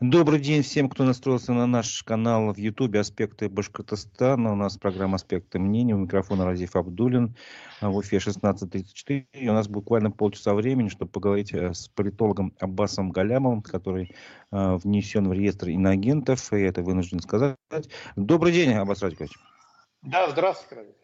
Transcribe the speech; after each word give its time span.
Добрый 0.00 0.40
день 0.40 0.62
всем, 0.62 0.88
кто 0.88 1.04
настроился 1.04 1.52
на 1.52 1.66
наш 1.66 2.02
канал 2.02 2.52
в 2.52 2.56
YouTube 2.58 2.96
«Аспекты 2.96 3.48
Башкортостана». 3.48 4.52
У 4.52 4.56
нас 4.56 4.76
программа 4.76 5.16
«Аспекты 5.16 5.60
мнений». 5.60 5.94
У 5.94 5.98
микрофона 5.98 6.44
Разиф 6.44 6.74
Абдулин 6.74 7.36
в 7.80 8.00
эфире 8.00 8.20
16.34. 8.20 9.26
И 9.32 9.48
у 9.48 9.52
нас 9.52 9.68
буквально 9.68 10.10
полчаса 10.10 10.54
времени, 10.54 10.88
чтобы 10.88 11.12
поговорить 11.12 11.54
э, 11.54 11.72
с 11.72 11.86
политологом 11.88 12.52
Аббасом 12.58 13.10
Галямовым, 13.10 13.62
который 13.62 14.10
э, 14.50 14.76
внесен 14.82 15.28
в 15.28 15.32
реестр 15.32 15.68
иноагентов. 15.68 16.52
И 16.52 16.60
это 16.60 16.82
вынужден 16.82 17.20
сказать. 17.20 17.56
Добрый 18.16 18.52
день, 18.52 18.72
Аббас 18.72 19.00
Радикович. 19.00 19.32
Да, 20.02 20.28
здравствуйте, 20.28 20.74
Разиф. 20.74 21.03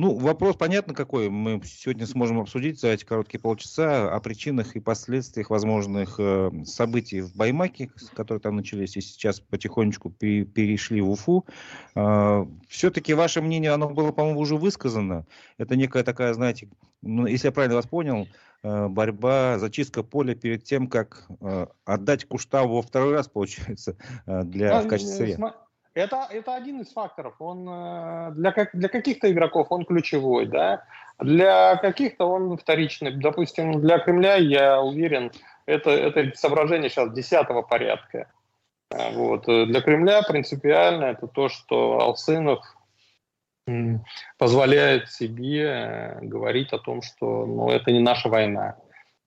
Ну, 0.00 0.14
вопрос 0.14 0.56
понятно 0.56 0.94
какой. 0.94 1.28
Мы 1.28 1.60
сегодня 1.62 2.06
сможем 2.06 2.40
обсудить 2.40 2.80
за 2.80 2.88
эти 2.88 3.04
короткие 3.04 3.38
полчаса 3.38 4.10
о 4.10 4.18
причинах 4.20 4.74
и 4.74 4.80
последствиях 4.80 5.50
возможных 5.50 6.14
э, 6.18 6.50
событий 6.64 7.20
в 7.20 7.36
Баймаке, 7.36 7.90
которые 8.14 8.40
там 8.40 8.56
начались 8.56 8.96
и 8.96 9.02
сейчас 9.02 9.40
потихонечку 9.40 10.08
пере, 10.08 10.46
перешли 10.46 11.02
в 11.02 11.10
Уфу. 11.10 11.44
Э, 11.94 12.46
все-таки 12.66 13.12
ваше 13.12 13.42
мнение, 13.42 13.72
оно 13.72 13.90
было, 13.90 14.10
по-моему, 14.10 14.40
уже 14.40 14.56
высказано. 14.56 15.26
Это 15.58 15.76
некая 15.76 16.02
такая, 16.02 16.32
знаете, 16.32 16.70
ну, 17.02 17.26
если 17.26 17.48
я 17.48 17.52
правильно 17.52 17.76
вас 17.76 17.86
понял, 17.86 18.26
э, 18.62 18.88
борьба, 18.88 19.58
зачистка 19.58 20.02
поля 20.02 20.34
перед 20.34 20.64
тем, 20.64 20.86
как 20.86 21.26
э, 21.42 21.66
отдать 21.84 22.24
Куштаву 22.24 22.76
во 22.76 22.82
второй 22.82 23.12
раз, 23.12 23.28
получается, 23.28 23.98
для, 24.24 24.78
а, 24.78 24.80
в 24.80 24.88
качестве. 24.88 25.36
Это, 25.94 26.28
это 26.30 26.54
один 26.54 26.80
из 26.80 26.92
факторов. 26.92 27.34
Он 27.40 27.68
э, 27.68 28.30
для, 28.32 28.52
как, 28.52 28.70
для 28.72 28.88
каких-то 28.88 29.30
игроков 29.30 29.66
он 29.70 29.84
ключевой, 29.84 30.46
да, 30.46 30.84
для 31.18 31.76
каких-то 31.76 32.26
он 32.26 32.56
вторичный. 32.56 33.12
Допустим, 33.12 33.80
для 33.80 33.98
Кремля, 33.98 34.36
я 34.36 34.80
уверен, 34.80 35.32
это, 35.66 35.90
это 35.90 36.30
соображение 36.36 36.90
сейчас 36.90 37.12
десятого 37.12 37.62
порядка. 37.62 38.30
Э, 38.92 39.12
вот. 39.14 39.46
Для 39.46 39.80
Кремля 39.80 40.22
принципиально 40.22 41.06
это 41.06 41.26
то, 41.26 41.48
что 41.48 42.00
Алсынов 42.00 42.64
позволяет 44.38 45.10
себе 45.10 45.62
э, 45.62 46.18
говорить 46.22 46.72
о 46.72 46.78
том, 46.78 47.02
что 47.02 47.46
ну, 47.46 47.70
это 47.70 47.90
не 47.90 48.00
наша 48.00 48.28
война. 48.28 48.76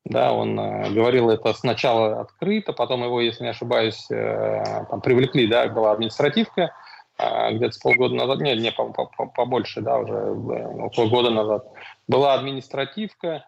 Да, 0.06 0.34
он 0.34 0.59
э, 0.59 0.90
говорил 0.92 1.30
это 1.30 1.54
сначала 1.54 2.22
открыто, 2.22 2.73
потом 2.73 3.04
его, 3.04 3.22
если 3.22 3.44
не 3.44 3.52
ошибаюсь, 3.52 4.06
э, 4.12 4.86
там 4.90 5.00
привлекли, 5.00 5.48
да, 5.48 5.68
была 5.68 5.94
административка, 5.94 6.76
э, 7.18 7.54
где-то 7.54 7.80
полгода 7.82 8.14
назад, 8.14 8.40
нет, 8.40 8.59
не, 8.59 8.72
по, 8.74 8.90
по, 8.90 9.06
побольше, 9.28 9.80
да, 9.80 10.00
уже 10.00 10.14
э, 10.14 10.84
около 10.84 11.08
года 11.08 11.30
назад, 11.30 11.68
была 12.09 12.34
административка, 12.34 13.46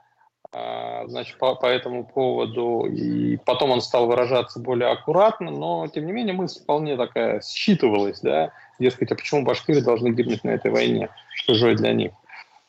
э, 0.54 1.04
значит, 1.08 1.38
по, 1.40 1.56
по 1.56 1.66
этому 1.66 2.06
поводу, 2.06 2.86
и 2.86 3.36
потом 3.36 3.72
он 3.72 3.82
стал 3.82 4.08
выражаться 4.08 4.62
более 4.62 4.92
аккуратно, 4.92 5.52
но, 5.52 5.88
тем 5.90 6.06
не 6.06 6.14
менее, 6.14 6.34
мысль 6.34 6.64
вполне 6.64 6.96
такая 6.96 7.42
считывалась, 7.42 8.22
да, 8.22 8.54
дескать, 8.80 9.12
а 9.12 9.16
почему 9.16 9.44
башкиры 9.44 9.82
должны 9.82 10.08
гибнуть 10.14 10.46
на 10.46 10.52
этой 10.52 10.72
войне, 10.72 11.10
чужой 11.46 11.76
для 11.76 11.92
них. 11.92 12.14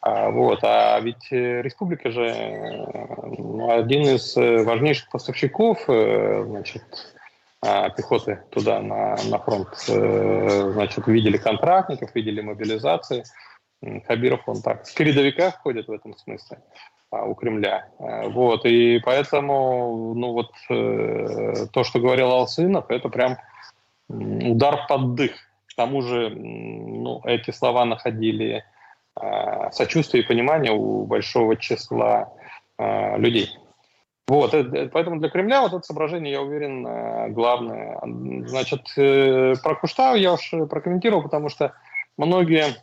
А, 0.06 0.30
вот. 0.30 0.60
А 0.62 1.00
ведь 1.00 1.32
э, 1.32 1.62
республика 1.62 2.12
же 2.12 2.32
ну, 3.38 3.76
один 3.76 4.02
из 4.02 4.36
э, 4.36 4.62
важнейших 4.62 5.10
поставщиков 5.10 5.82
значит, 5.86 6.84
а, 7.60 7.90
пехоты 7.90 8.40
туда, 8.50 8.80
на, 8.80 9.16
на 9.28 9.38
фронт. 9.40 9.68
Значит, 9.76 11.08
видели 11.08 11.38
контрактников, 11.38 12.14
видели 12.14 12.40
мобилизации. 12.40 13.24
Хабиров, 14.06 14.42
он 14.46 14.62
так, 14.62 14.86
в 14.86 14.94
передовиках 14.94 15.60
ходит 15.62 15.88
в 15.88 15.92
этом 15.92 16.16
смысле 16.16 16.58
а, 17.10 17.24
у 17.24 17.34
Кремля. 17.34 17.88
Вот, 17.98 18.64
и 18.64 19.00
поэтому, 19.04 20.14
ну 20.14 20.32
вот, 20.32 20.52
то, 20.68 21.82
что 21.82 21.98
говорил 21.98 22.30
Алсынов, 22.30 22.90
это 22.90 23.08
прям 23.08 23.38
удар 24.08 24.86
под 24.88 25.14
дых. 25.16 25.32
К 25.66 25.74
тому 25.74 26.02
же, 26.02 26.30
ну, 26.30 27.20
эти 27.24 27.50
слова 27.50 27.84
находили 27.84 28.64
Э, 28.64 28.75
сочувствия 29.72 30.20
и 30.20 30.26
понимания 30.26 30.72
у 30.72 31.04
большого 31.04 31.56
числа 31.56 32.32
э, 32.78 33.18
людей. 33.18 33.50
Вот, 34.28 34.54
э, 34.54 34.88
поэтому 34.92 35.20
для 35.20 35.30
Кремля 35.30 35.62
вот 35.62 35.72
это 35.72 35.82
соображение, 35.82 36.32
я 36.32 36.42
уверен, 36.42 37.32
главное. 37.32 37.98
Значит, 38.46 38.82
про 38.94 39.74
Куштау 39.74 40.16
я 40.16 40.34
уж 40.34 40.50
прокомментировал, 40.68 41.22
потому 41.22 41.48
что 41.48 41.72
многие, 42.16 42.76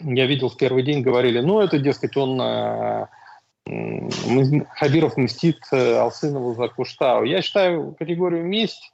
я 0.00 0.26
видел 0.26 0.48
в 0.48 0.56
первый 0.56 0.82
день, 0.82 1.02
говорили, 1.02 1.40
ну, 1.40 1.60
это, 1.60 1.78
дескать, 1.78 2.16
он 2.16 2.38
Хабиров 4.74 5.16
мстит 5.16 5.60
Алсынову 5.72 6.54
за 6.54 6.68
Куштау. 6.68 7.24
Я 7.24 7.40
считаю 7.42 7.94
категорию 7.98 8.44
месть 8.44 8.92
а, 8.92 8.93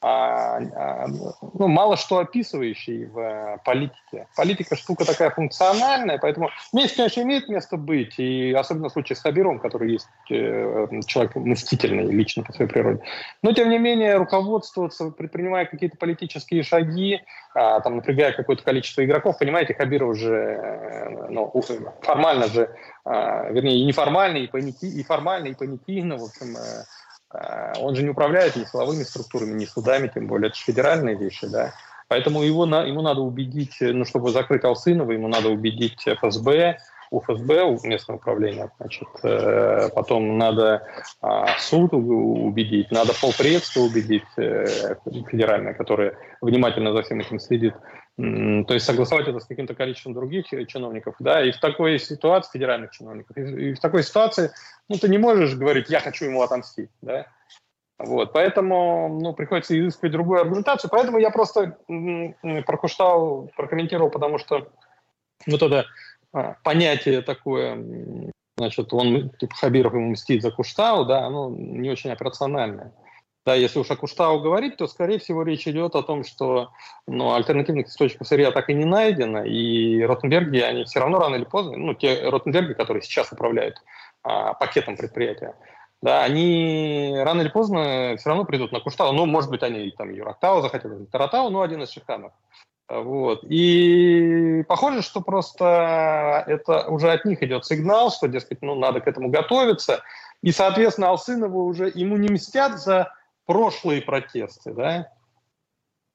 ну, 0.00 1.66
мало 1.66 1.96
что 1.96 2.18
описывающий 2.18 3.06
в 3.06 3.18
э, 3.18 3.58
политике. 3.64 4.28
Политика 4.36 4.76
штука 4.76 5.04
такая 5.04 5.30
функциональная, 5.30 6.18
поэтому 6.18 6.50
месть, 6.72 6.94
конечно, 6.94 7.20
имеет 7.22 7.48
место 7.48 7.76
быть, 7.76 8.16
и 8.18 8.52
особенно 8.52 8.90
в 8.90 8.92
случае 8.92 9.16
с 9.16 9.20
Хабиром, 9.20 9.58
который 9.58 9.90
есть 9.90 10.08
э, 10.30 10.86
человек 11.04 11.34
мстительный 11.34 12.12
лично 12.12 12.44
по 12.44 12.52
своей 12.52 12.70
природе. 12.70 13.02
Но, 13.42 13.52
тем 13.52 13.70
не 13.70 13.78
менее, 13.78 14.16
руководствоваться, 14.18 15.10
предпринимая 15.10 15.66
какие-то 15.66 15.96
политические 15.96 16.62
шаги, 16.62 17.20
а, 17.54 17.80
там, 17.80 17.96
напрягая 17.96 18.32
какое-то 18.32 18.62
количество 18.62 19.04
игроков, 19.04 19.38
понимаете, 19.38 19.74
Хабиров 19.74 20.10
уже 20.10 20.32
э, 20.32 21.28
ну, 21.28 21.52
формально 22.02 22.46
же, 22.46 22.70
вернее, 23.04 23.78
и 23.78 23.84
неформально, 23.84 24.36
и, 24.36 24.46
понятий, 24.46 25.00
и 25.00 25.02
формально, 25.02 25.48
и 25.48 25.54
понятийно, 25.54 26.18
в 26.18 26.24
общем, 26.24 26.56
он 27.30 27.94
же 27.94 28.02
не 28.02 28.10
управляет 28.10 28.56
ни 28.56 28.64
силовыми 28.64 29.02
структурами, 29.02 29.52
ни 29.52 29.64
судами, 29.64 30.10
тем 30.12 30.26
более 30.26 30.48
это 30.48 30.56
же 30.56 30.64
федеральные 30.64 31.16
вещи, 31.16 31.46
да. 31.46 31.72
Поэтому 32.08 32.42
его, 32.42 32.64
ему 32.64 33.02
надо 33.02 33.20
убедить, 33.20 33.76
ну, 33.80 34.04
чтобы 34.06 34.30
закрыть 34.30 34.64
Алсынова, 34.64 35.12
ему 35.12 35.28
надо 35.28 35.50
убедить 35.50 36.06
ФСБ, 36.06 36.78
у 37.10 37.20
ФСБ, 37.20 37.64
у 37.64 37.86
местного 37.86 38.18
управления, 38.18 38.70
значит, 38.78 39.08
э, 39.22 39.88
потом 39.94 40.36
надо 40.38 40.86
суд 41.58 41.92
убедить, 41.92 42.90
надо 42.90 43.12
полпредства 43.18 43.80
убедить 43.80 44.24
э, 44.36 44.94
федеральное, 45.30 45.74
которое 45.74 46.16
внимательно 46.40 46.92
за 46.92 47.02
всем 47.02 47.20
этим 47.20 47.40
следит, 47.40 47.74
то 48.18 48.74
есть 48.74 48.84
согласовать 48.84 49.28
это 49.28 49.38
с 49.38 49.46
каким-то 49.46 49.76
количеством 49.76 50.12
других 50.12 50.46
чиновников, 50.66 51.14
да, 51.20 51.44
и 51.44 51.52
в 51.52 51.60
такой 51.60 52.00
ситуации, 52.00 52.50
федеральных 52.52 52.90
чиновников, 52.90 53.36
и 53.36 53.74
в 53.74 53.78
такой 53.78 54.02
ситуации, 54.02 54.50
ну, 54.88 54.96
ты 54.96 55.08
не 55.08 55.18
можешь 55.18 55.54
говорить, 55.54 55.88
я 55.88 56.00
хочу 56.00 56.24
ему 56.24 56.42
отомстить, 56.42 56.90
да, 57.00 57.28
вот, 57.96 58.32
поэтому, 58.32 59.20
ну, 59.20 59.34
приходится 59.34 59.78
изыскивать 59.78 60.10
другую 60.10 60.40
аргументацию, 60.40 60.90
поэтому 60.90 61.18
я 61.18 61.30
просто 61.30 61.78
прокуштал, 62.66 63.52
прокомментировал, 63.56 64.10
потому 64.10 64.38
что 64.38 64.68
вот 65.46 65.62
это 65.62 65.86
а, 66.32 66.56
понятие 66.64 67.22
такое, 67.22 68.32
значит, 68.56 68.92
он, 68.92 69.30
типа, 69.30 69.54
Хабиров 69.54 69.94
ему 69.94 70.10
мстит 70.10 70.42
за 70.42 70.50
Куштау, 70.50 71.04
да, 71.04 71.24
оно 71.24 71.50
не 71.50 71.88
очень 71.88 72.10
операциональное. 72.10 72.92
Да, 73.48 73.54
если 73.54 73.78
уж 73.78 73.90
о 73.90 73.96
Куштау 73.96 74.40
говорить, 74.40 74.76
то, 74.76 74.86
скорее 74.86 75.18
всего, 75.18 75.42
речь 75.42 75.66
идет 75.66 75.94
о 75.94 76.02
том, 76.02 76.22
что 76.22 76.68
ну, 77.06 77.32
альтернативных 77.32 77.86
источников 77.86 78.26
сырья 78.26 78.50
так 78.50 78.68
и 78.68 78.74
не 78.74 78.84
найдено, 78.84 79.42
и 79.42 80.02
Ротенберги, 80.02 80.58
они 80.58 80.84
все 80.84 81.00
равно 81.00 81.18
рано 81.18 81.36
или 81.36 81.44
поздно, 81.44 81.78
ну, 81.78 81.94
те 81.94 82.28
Ротенберги, 82.28 82.74
которые 82.74 83.02
сейчас 83.02 83.32
управляют 83.32 83.82
а, 84.22 84.52
пакетом 84.52 84.98
предприятия, 84.98 85.54
да, 86.02 86.24
они 86.24 87.14
рано 87.16 87.40
или 87.40 87.48
поздно 87.48 88.16
все 88.18 88.28
равно 88.28 88.44
придут 88.44 88.70
на 88.70 88.80
Куштау. 88.80 89.14
Ну, 89.14 89.24
может 89.24 89.48
быть, 89.48 89.62
они 89.62 89.92
там 89.92 90.12
Юрактау 90.12 90.60
захотят, 90.60 91.10
Таратау, 91.10 91.48
ну, 91.48 91.62
один 91.62 91.82
из 91.82 91.90
шиханов. 91.90 92.32
Вот. 92.86 93.44
И 93.44 94.62
похоже, 94.68 95.00
что 95.00 95.22
просто 95.22 96.44
это 96.46 96.86
уже 96.88 97.12
от 97.12 97.24
них 97.24 97.42
идет 97.42 97.64
сигнал, 97.64 98.10
что, 98.10 98.28
дескать, 98.28 98.60
ну, 98.60 98.74
надо 98.74 99.00
к 99.00 99.08
этому 99.08 99.30
готовиться. 99.30 100.02
И, 100.42 100.52
соответственно, 100.52 101.08
Алсынову 101.08 101.64
уже 101.64 101.90
ему 101.94 102.18
не 102.18 102.28
мстят 102.28 102.78
за 102.78 103.14
прошлые 103.48 104.02
протесты, 104.02 104.74
да, 104.74 105.10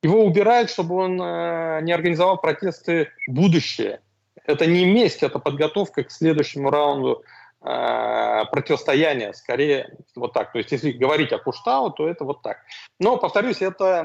его 0.04 0.24
убирают, 0.24 0.70
чтобы 0.70 0.96
он 0.96 1.20
э, 1.20 1.80
не 1.82 1.92
организовал 1.92 2.38
протесты 2.38 3.10
будущее. 3.28 4.02
Это 4.46 4.68
не 4.68 4.86
месть, 4.86 5.24
это 5.24 5.40
подготовка 5.40 6.04
к 6.04 6.12
следующему 6.12 6.70
раунду 6.70 7.24
э, 7.62 8.46
противостояния, 8.52 9.34
скорее 9.34 9.98
вот 10.16 10.34
так. 10.34 10.52
То 10.52 10.60
есть 10.60 10.72
если 10.72 10.92
говорить 10.92 11.32
о 11.32 11.40
Куштау, 11.40 11.90
то 11.90 12.08
это 12.08 12.24
вот 12.24 12.44
так. 12.44 12.58
Но, 13.00 13.18
повторюсь, 13.18 13.64
это 13.64 14.02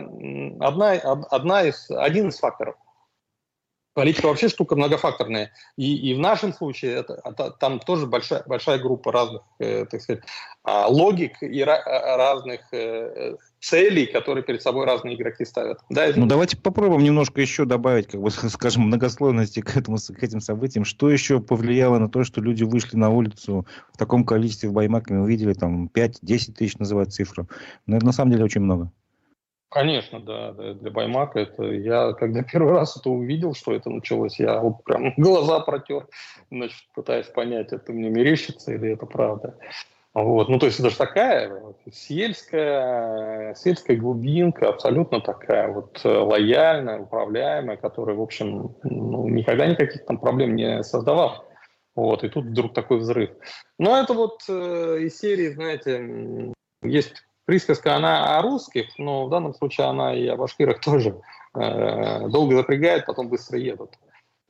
одна, 0.60 0.92
одна 0.92 1.64
из, 1.64 1.90
один 1.90 2.28
из 2.28 2.38
факторов. 2.38 2.76
Политика 3.98 4.26
вообще 4.26 4.48
штука 4.48 4.76
многофакторная. 4.76 5.50
И, 5.76 6.10
и 6.10 6.14
в 6.14 6.20
нашем 6.20 6.52
случае 6.52 6.92
это, 6.92 7.20
это, 7.24 7.50
там 7.50 7.80
тоже 7.80 8.06
большая, 8.06 8.44
большая 8.46 8.78
группа 8.78 9.10
разных, 9.10 9.42
э, 9.58 9.86
так 9.86 10.00
сказать, 10.00 10.22
э, 10.64 10.84
логик 10.86 11.42
и 11.42 11.60
ra- 11.62 11.82
разных 11.84 12.60
э, 12.70 13.34
целей, 13.58 14.06
которые 14.06 14.44
перед 14.44 14.62
собой 14.62 14.86
разные 14.86 15.16
игроки 15.16 15.44
ставят. 15.44 15.80
Да, 15.90 16.04
это... 16.04 16.20
Ну 16.20 16.26
давайте 16.26 16.56
попробуем 16.56 17.02
немножко 17.02 17.40
еще 17.40 17.64
добавить, 17.64 18.06
как 18.06 18.20
бы, 18.20 18.30
скажем, 18.30 18.84
многослойности 18.84 19.62
к, 19.62 19.76
этому, 19.76 19.96
к 19.96 20.22
этим 20.22 20.40
событиям. 20.40 20.84
Что 20.84 21.10
еще 21.10 21.40
повлияло 21.40 21.98
на 21.98 22.08
то, 22.08 22.22
что 22.22 22.40
люди 22.40 22.62
вышли 22.62 22.96
на 22.96 23.10
улицу 23.10 23.66
в 23.92 23.98
таком 23.98 24.24
количестве 24.24 24.68
в 24.68 24.74
Баймаке? 24.74 25.12
Мы 25.12 25.22
увидели 25.22 25.54
там 25.54 25.90
5-10 25.92 26.52
тысяч 26.52 26.78
называют 26.78 27.12
цифру. 27.12 27.48
Но 27.86 27.96
это 27.96 28.06
на 28.06 28.12
самом 28.12 28.30
деле 28.30 28.44
очень 28.44 28.60
много. 28.60 28.92
Конечно, 29.70 30.20
да, 30.20 30.52
для 30.52 30.90
Баймака 30.90 31.40
это 31.40 31.64
я, 31.64 32.12
когда 32.14 32.42
первый 32.42 32.72
раз 32.72 32.96
это 32.96 33.10
увидел, 33.10 33.54
что 33.54 33.74
это 33.74 33.90
началось, 33.90 34.38
я 34.40 34.60
вот 34.60 34.82
прям 34.84 35.12
глаза 35.18 35.60
протер, 35.60 36.06
значит, 36.50 36.78
пытаясь 36.94 37.26
понять, 37.26 37.72
это 37.72 37.92
мне 37.92 38.08
мерещится 38.08 38.72
или 38.72 38.92
это 38.92 39.04
правда. 39.04 39.58
Вот. 40.14 40.48
Ну, 40.48 40.58
то 40.58 40.66
есть 40.66 40.80
это 40.80 40.88
же 40.88 40.96
такая 40.96 41.62
сельская, 41.92 43.54
сельская 43.54 43.96
глубинка, 43.96 44.70
абсолютно 44.70 45.20
такая 45.20 45.68
вот 45.68 46.00
э, 46.02 46.08
лояльная, 46.08 47.00
управляемая, 47.00 47.76
которая, 47.76 48.16
в 48.16 48.22
общем, 48.22 48.74
ну, 48.82 49.28
никогда 49.28 49.66
никаких 49.66 50.06
там 50.06 50.18
проблем 50.18 50.56
не 50.56 50.82
создавала. 50.82 51.44
Вот, 51.94 52.24
и 52.24 52.28
тут 52.28 52.46
вдруг 52.46 52.74
такой 52.74 52.98
взрыв. 52.98 53.30
Но 53.78 53.98
это 53.98 54.14
вот 54.14 54.40
э, 54.48 54.98
из 55.02 55.18
серии, 55.18 55.48
знаете, 55.48 56.54
есть 56.82 57.27
присказка, 57.48 57.96
она 57.96 58.36
о 58.36 58.42
русских, 58.42 58.98
но 58.98 59.24
в 59.24 59.30
данном 59.30 59.54
случае 59.54 59.86
она 59.86 60.14
и 60.14 60.26
о 60.26 60.36
башкирах 60.36 60.80
тоже. 60.80 61.18
Э, 61.54 62.28
долго 62.28 62.56
запрягает, 62.56 63.06
потом 63.06 63.28
быстро 63.28 63.58
едут. 63.58 63.94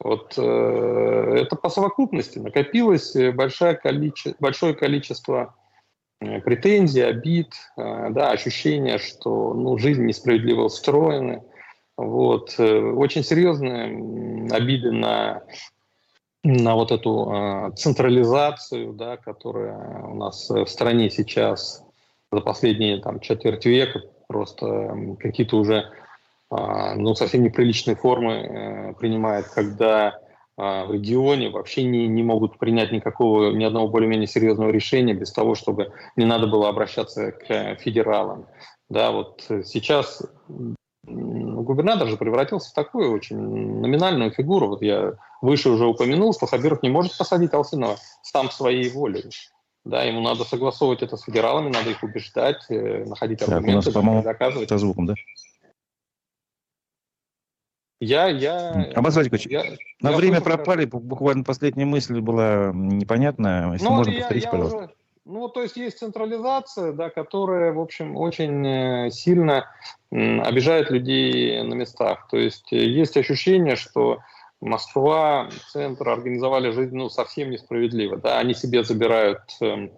Вот 0.00 0.34
э, 0.36 1.34
это 1.42 1.54
по 1.54 1.68
совокупности 1.68 2.40
накопилось 2.40 3.16
большое 3.34 3.76
количество, 3.76 4.34
большое 4.40 4.74
количество 4.74 5.54
э, 6.20 6.40
претензий, 6.40 7.02
обид, 7.02 7.54
э, 7.76 8.08
да, 8.10 8.32
ощущение, 8.32 8.98
что 8.98 9.54
ну, 9.54 9.78
жизнь 9.78 10.04
несправедливо 10.04 10.64
устроена. 10.64 11.44
Вот. 11.96 12.56
Э, 12.58 12.80
очень 12.80 13.22
серьезные 13.22 14.50
обиды 14.50 14.90
на 14.90 15.44
на 16.42 16.74
вот 16.74 16.90
эту 16.90 17.30
э, 17.30 17.70
централизацию, 17.76 18.92
да, 18.92 19.16
которая 19.18 20.02
у 20.02 20.14
нас 20.14 20.50
в 20.50 20.66
стране 20.66 21.10
сейчас 21.10 21.84
за 22.30 22.40
последние 22.40 23.00
там, 23.00 23.20
четверть 23.20 23.64
века 23.66 24.02
просто 24.26 25.16
какие-то 25.18 25.56
уже 25.56 25.90
э, 26.50 26.94
ну, 26.96 27.14
совсем 27.14 27.42
неприличные 27.42 27.96
формы 27.96 28.32
э, 28.34 28.94
принимает, 28.94 29.46
когда 29.46 30.08
э, 30.08 30.12
в 30.56 30.92
регионе 30.92 31.48
вообще 31.50 31.84
не, 31.84 32.06
не 32.06 32.22
могут 32.22 32.58
принять 32.58 32.92
никакого, 32.92 33.52
ни 33.52 33.64
одного 33.64 33.88
более-менее 33.88 34.26
серьезного 34.26 34.70
решения 34.70 35.14
без 35.14 35.32
того, 35.32 35.54
чтобы 35.54 35.92
не 36.16 36.26
надо 36.26 36.46
было 36.46 36.68
обращаться 36.68 37.32
к 37.32 37.76
федералам. 37.76 38.46
Да, 38.90 39.10
вот 39.10 39.44
сейчас 39.64 40.22
губернатор 41.04 42.08
же 42.08 42.16
превратился 42.16 42.70
в 42.70 42.74
такую 42.74 43.12
очень 43.12 43.36
номинальную 43.38 44.30
фигуру. 44.30 44.68
Вот 44.68 44.82
я 44.82 45.14
выше 45.40 45.70
уже 45.70 45.86
упомянул, 45.86 46.34
что 46.34 46.46
Хабиров 46.46 46.82
не 46.82 46.90
может 46.90 47.16
посадить 47.16 47.54
Алсынова 47.54 47.96
сам 48.22 48.50
своей 48.50 48.90
волей. 48.90 49.24
Да, 49.88 50.02
ему 50.02 50.20
надо 50.20 50.44
согласовывать 50.44 51.00
это 51.00 51.16
с 51.16 51.22
федералами, 51.22 51.70
надо 51.70 51.88
их 51.88 52.02
убеждать, 52.02 52.62
э, 52.68 53.06
находить 53.06 53.40
аргументы, 53.40 53.90
так, 53.90 54.02
у 54.02 54.06
нас, 54.06 54.22
доказывать. 54.22 54.68
Со 54.68 54.76
звуком, 54.76 55.06
да? 55.06 55.14
Я, 57.98 58.28
я... 58.28 58.92
Аббас 58.94 59.16
Вадикович, 59.16 59.46
я, 59.46 59.64
на 60.02 60.10
я 60.10 60.16
время 60.18 60.42
пропали, 60.42 60.82
раз... 60.82 61.02
буквально 61.02 61.42
последняя 61.42 61.86
мысль 61.86 62.20
была 62.20 62.70
непонятная, 62.74 63.72
если 63.72 63.86
ну, 63.86 63.92
можно 63.92 64.10
я, 64.10 64.18
повторить, 64.18 64.44
я 64.44 64.50
пожалуйста. 64.50 64.76
Уже... 64.76 64.90
Ну, 65.24 65.48
то 65.48 65.62
есть 65.62 65.78
есть 65.78 65.98
централизация, 65.98 66.92
да, 66.92 67.08
которая, 67.08 67.72
в 67.72 67.80
общем, 67.80 68.14
очень 68.14 68.66
э, 68.66 69.10
сильно 69.10 69.70
обижает 70.10 70.90
людей 70.90 71.62
на 71.62 71.72
местах. 71.72 72.28
То 72.30 72.36
есть 72.36 72.74
э, 72.74 72.76
есть 72.76 73.16
ощущение, 73.16 73.76
что 73.76 74.18
Москва, 74.60 75.48
центр 75.72 76.08
организовали 76.08 76.70
жизнь 76.70 76.96
ну, 76.96 77.08
совсем 77.08 77.50
несправедливо. 77.50 78.16
Да? 78.16 78.38
Они 78.38 78.54
себе 78.54 78.82
забирают 78.82 79.40
э, 79.60 79.88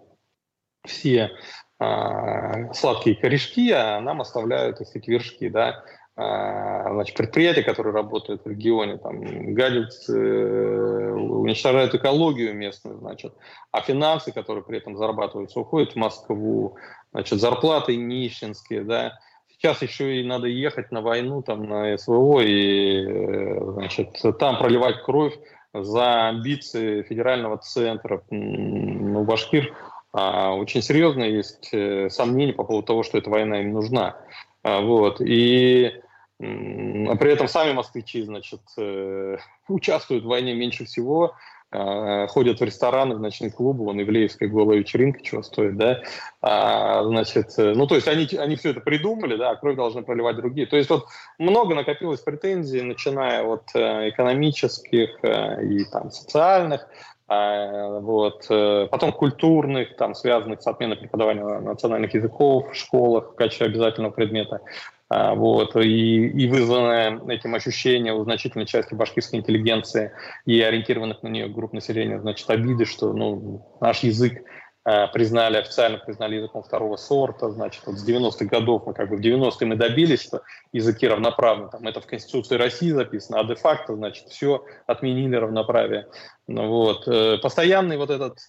все 0.85 1.31
э, 1.79 2.73
сладкие 2.73 3.15
корешки, 3.15 3.71
а 3.71 3.99
нам 3.99 4.21
оставляют, 4.21 4.77
так 4.77 5.07
вершки. 5.07 5.49
Да? 5.49 5.83
Э, 6.15 6.91
значит, 6.91 7.17
предприятия, 7.17 7.63
которые 7.63 7.93
работают 7.93 8.43
в 8.43 8.47
регионе, 8.47 8.97
там, 8.97 9.53
гадят, 9.55 9.93
э, 10.09 11.11
уничтожают 11.11 11.95
экологию 11.95 12.53
местную, 12.53 12.99
значит, 12.99 13.33
а 13.71 13.81
финансы, 13.81 14.31
которые 14.31 14.63
при 14.63 14.77
этом 14.77 14.97
зарабатываются, 14.97 15.59
уходят 15.59 15.93
в 15.93 15.95
Москву, 15.95 16.77
значит, 17.13 17.39
зарплаты 17.39 17.95
нищенские, 17.95 18.83
да, 18.83 19.19
Сейчас 19.61 19.83
еще 19.83 20.19
и 20.19 20.23
надо 20.23 20.47
ехать 20.47 20.91
на 20.91 21.01
войну, 21.01 21.43
там, 21.43 21.69
на 21.69 21.95
СВО, 21.95 22.41
и 22.41 23.05
э, 23.05 23.59
значит, 23.73 24.19
там 24.39 24.57
проливать 24.57 25.03
кровь 25.03 25.37
за 25.71 26.29
амбиции 26.29 27.03
федерального 27.03 27.59
центра. 27.59 28.23
Ну, 28.31 29.23
Башкир 29.23 29.71
а, 30.13 30.55
очень 30.55 30.81
серьезно 30.81 31.23
есть 31.25 31.69
э, 31.73 32.09
сомнения 32.09 32.53
по 32.53 32.63
поводу 32.63 32.87
того, 32.87 33.03
что 33.03 33.19
эта 33.19 33.29
война 33.29 33.61
им 33.61 33.73
нужна. 33.73 34.17
А, 34.63 34.81
вот. 34.81 35.21
И 35.21 35.93
а 36.39 37.15
при 37.17 37.31
этом 37.31 37.47
сами 37.47 37.73
москвичи, 37.73 38.23
значит, 38.23 38.61
э, 38.79 39.37
участвуют 39.67 40.23
в 40.23 40.27
войне 40.27 40.55
меньше 40.55 40.85
всего, 40.85 41.35
ходят 41.71 42.59
в 42.59 42.63
рестораны, 42.63 43.15
в 43.15 43.21
ночные 43.21 43.49
клубы, 43.49 43.85
вон 43.85 44.01
Ивлеевская 44.01 44.49
голая 44.49 44.79
вечеринка 44.79 45.23
чего 45.23 45.41
стоит, 45.41 45.77
да, 45.77 46.01
а, 46.41 47.03
значит, 47.03 47.53
э, 47.57 47.73
ну, 47.75 47.85
то 47.85 47.95
есть 47.95 48.07
они, 48.07 48.27
они 48.37 48.55
все 48.55 48.71
это 48.71 48.81
придумали, 48.81 49.35
да, 49.35 49.51
а 49.51 49.55
кровь 49.55 49.75
должны 49.75 50.01
проливать 50.01 50.37
другие. 50.37 50.65
То 50.65 50.75
есть 50.75 50.89
вот 50.89 51.05
много 51.37 51.75
накопилось 51.75 52.19
претензий, 52.19 52.81
начиная 52.81 53.43
от 53.43 53.69
э, 53.75 54.09
экономических 54.09 55.19
э, 55.21 55.65
и 55.65 55.85
там 55.85 56.09
социальных, 56.09 56.87
вот, 57.31 58.45
потом 58.47 59.13
культурных, 59.13 59.95
там, 59.95 60.15
связанных 60.15 60.61
с 60.61 60.67
отменой 60.67 60.97
преподавания 60.97 61.43
национальных 61.59 62.13
языков 62.13 62.71
в 62.71 62.75
школах 62.75 63.31
в 63.31 63.35
качестве 63.35 63.67
обязательного 63.67 64.11
предмета. 64.11 64.61
А, 65.13 65.35
вот, 65.35 65.75
и, 65.75 66.27
и 66.27 66.47
вызванное 66.47 67.19
этим 67.27 67.53
ощущение 67.53 68.13
у 68.13 68.23
значительной 68.23 68.65
части 68.65 68.93
башкирской 68.93 69.39
интеллигенции 69.39 70.13
и 70.45 70.61
ориентированных 70.61 71.21
на 71.21 71.27
нее 71.27 71.49
групп 71.49 71.73
населения, 71.73 72.17
значит, 72.17 72.49
обиды, 72.49 72.85
что 72.85 73.11
ну, 73.11 73.61
наш 73.81 74.03
язык 74.03 74.37
э, 74.37 74.43
признали, 74.83 75.57
официально 75.57 75.97
признали 75.99 76.37
языком 76.37 76.63
второго 76.63 76.97
сорта, 76.97 77.51
значит, 77.51 77.83
вот 77.85 77.97
с 77.97 78.07
90-х 78.07 78.45
годов 78.45 78.87
мы 78.87 78.93
как 78.93 79.09
бы 79.09 79.17
в 79.17 79.21
90-е 79.21 79.67
мы 79.67 79.75
добились, 79.75 80.21
что 80.21 80.41
языки 80.73 81.07
равноправны, 81.07 81.69
там 81.69 81.85
это 81.87 82.01
в 82.01 82.07
Конституции 82.07 82.55
России 82.55 82.91
записано, 82.91 83.39
а 83.39 83.43
де-факто, 83.43 83.95
значит, 83.95 84.27
все 84.29 84.65
отменили 84.87 85.35
равноправие. 85.35 86.07
Ну, 86.47 86.67
вот. 86.67 87.07
Э, 87.07 87.37
постоянный 87.37 87.97
вот 87.97 88.09
этот 88.09 88.39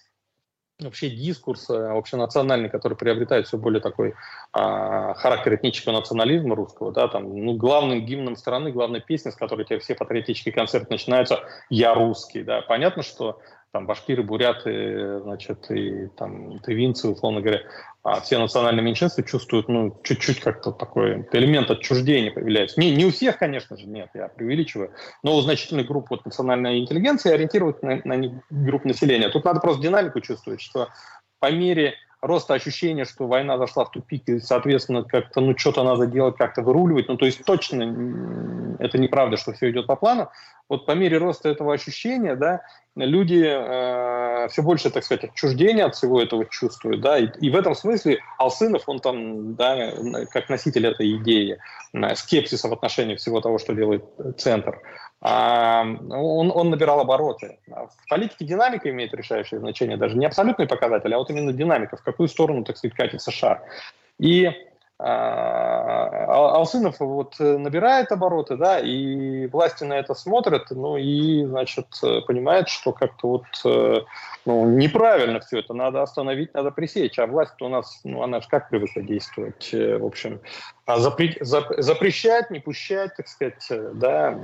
вообще 0.79 1.09
дискурс 1.09 1.69
э, 1.69 1.73
общенациональный, 1.73 2.69
который 2.69 2.97
приобретает 2.97 3.47
все 3.47 3.57
более 3.57 3.81
такой 3.81 4.15
а, 4.51 5.13
характер 5.13 5.55
этнического 5.55 5.93
национализма 5.93 6.55
русского, 6.55 6.91
да, 6.91 7.07
там, 7.07 7.35
ну, 7.35 7.53
главным 7.55 8.05
гимном 8.05 8.35
страны, 8.35 8.71
главной 8.71 9.01
песней, 9.01 9.31
с 9.31 9.35
которой 9.35 9.65
те 9.65 9.79
все 9.79 9.95
патриотические 9.95 10.53
концерты 10.53 10.87
начинаются 10.89 11.41
«Я 11.69 11.93
русский», 11.93 12.43
да, 12.43 12.61
понятно, 12.61 13.03
что 13.03 13.39
там 13.73 13.87
башкиры, 13.87 14.21
буряты, 14.21 15.19
значит, 15.21 15.69
и 15.71 16.07
там 16.15 16.59
тывинцы, 16.59 17.09
условно 17.09 17.41
говоря, 17.41 17.61
а 18.03 18.21
все 18.21 18.37
национальные 18.37 18.83
меньшинства 18.83 19.23
чувствуют, 19.23 19.67
ну, 19.67 19.99
чуть-чуть 20.03 20.41
как-то 20.41 20.71
такой 20.71 21.27
элемент 21.31 21.71
отчуждения 21.71 22.31
появляется. 22.31 22.79
Не, 22.79 22.95
не 22.95 23.05
у 23.05 23.11
всех, 23.11 23.39
конечно 23.39 23.75
же, 23.75 23.87
нет, 23.87 24.09
я 24.13 24.27
преувеличиваю, 24.27 24.91
но 25.23 25.35
у 25.35 25.41
значительной 25.41 25.85
группы 25.85 26.09
вот, 26.11 26.23
национальной 26.23 26.79
интеллигенции 26.79 27.33
ориентировать 27.33 27.81
на, 27.81 27.99
на 28.05 28.41
группу 28.51 28.87
населения. 28.87 29.29
Тут 29.29 29.43
надо 29.43 29.59
просто 29.59 29.81
динамику 29.81 30.21
чувствовать, 30.21 30.61
что 30.61 30.89
по 31.39 31.51
мере 31.51 31.95
роста 32.23 32.53
ощущения, 32.53 33.05
что 33.05 33.27
война 33.27 33.57
зашла 33.57 33.83
в 33.85 33.91
тупик, 33.91 34.27
и, 34.29 34.39
соответственно, 34.39 35.03
как-то, 35.03 35.41
ну, 35.41 35.57
что-то 35.57 35.83
надо 35.83 36.07
делать, 36.07 36.37
как-то 36.37 36.61
выруливать. 36.61 37.09
Ну, 37.09 37.17
то 37.17 37.25
есть 37.25 37.43
точно 37.43 38.77
это 38.79 38.97
неправда, 38.97 39.37
что 39.37 39.51
все 39.53 39.69
идет 39.69 39.87
по 39.87 39.95
плану. 39.95 40.29
Вот 40.69 40.85
по 40.85 40.93
мере 40.93 41.17
роста 41.17 41.49
этого 41.49 41.73
ощущения, 41.73 42.35
да, 42.35 42.61
люди 42.95 43.43
э, 43.45 44.47
все 44.47 44.63
больше, 44.63 44.89
так 44.89 45.03
сказать, 45.03 45.25
отчуждения 45.25 45.85
от 45.85 45.95
всего 45.95 46.21
этого 46.21 46.45
чувствуют, 46.45 47.01
да, 47.01 47.19
и, 47.19 47.27
и 47.41 47.49
в 47.49 47.55
этом 47.55 47.75
смысле 47.75 48.19
Алсынов, 48.37 48.83
он 48.87 48.99
там, 48.99 49.55
да, 49.55 49.91
как 50.31 50.49
носитель 50.49 50.87
этой 50.87 51.17
идеи, 51.17 51.59
э, 51.93 52.15
скепсиса 52.15 52.69
в 52.69 52.73
отношении 52.73 53.15
всего 53.15 53.41
того, 53.41 53.59
что 53.59 53.73
делает 53.73 54.05
Центр, 54.37 54.79
а, 54.79 55.12
он, 55.23 56.51
он 56.53 56.69
набирал 56.69 56.99
обороты. 56.99 57.57
В 57.67 58.09
политике 58.09 58.45
динамика 58.45 58.89
имеет 58.89 59.13
решающее 59.13 59.59
значение, 59.59 59.95
даже 59.95 60.17
не 60.17 60.25
абсолютный 60.25 60.67
показатель, 60.67 61.13
а 61.13 61.17
вот 61.17 61.29
именно 61.29 61.53
динамика, 61.53 61.95
в 61.95 62.03
какую 62.03 62.27
сторону, 62.27 62.63
так 62.63 62.77
сказать, 62.77 62.95
катится 62.95 63.31
шар. 63.31 63.61
И 64.19 64.51
а, 64.99 66.55
Алсынов 66.55 66.99
вот 66.99 67.39
набирает 67.39 68.11
обороты, 68.11 68.57
да, 68.57 68.79
и 68.79 69.47
власти 69.47 69.83
на 69.85 69.93
это 69.93 70.13
смотрят, 70.13 70.67
ну 70.71 70.97
и, 70.97 71.45
значит, 71.45 71.87
понимают, 72.27 72.69
что 72.69 72.91
как-то 72.91 73.27
вот 73.27 73.45
э, 73.65 74.01
ну, 74.45 74.65
неправильно 74.69 75.39
все 75.39 75.59
это, 75.59 75.73
надо 75.73 76.01
остановить, 76.01 76.53
надо 76.53 76.71
пресечь, 76.71 77.17
а 77.19 77.27
власть 77.27 77.61
у 77.61 77.69
нас, 77.69 78.01
ну, 78.03 78.21
она 78.21 78.41
же 78.41 78.47
как 78.49 78.69
привыкла 78.69 79.01
действовать, 79.01 79.73
э, 79.73 79.97
в 79.97 80.05
общем, 80.05 80.41
а 80.85 80.99
запре 80.99 81.35
запрещать, 81.41 82.51
не 82.51 82.59
пущать, 82.59 83.15
так 83.15 83.27
сказать, 83.27 83.65
э, 83.71 83.91
да, 83.93 84.39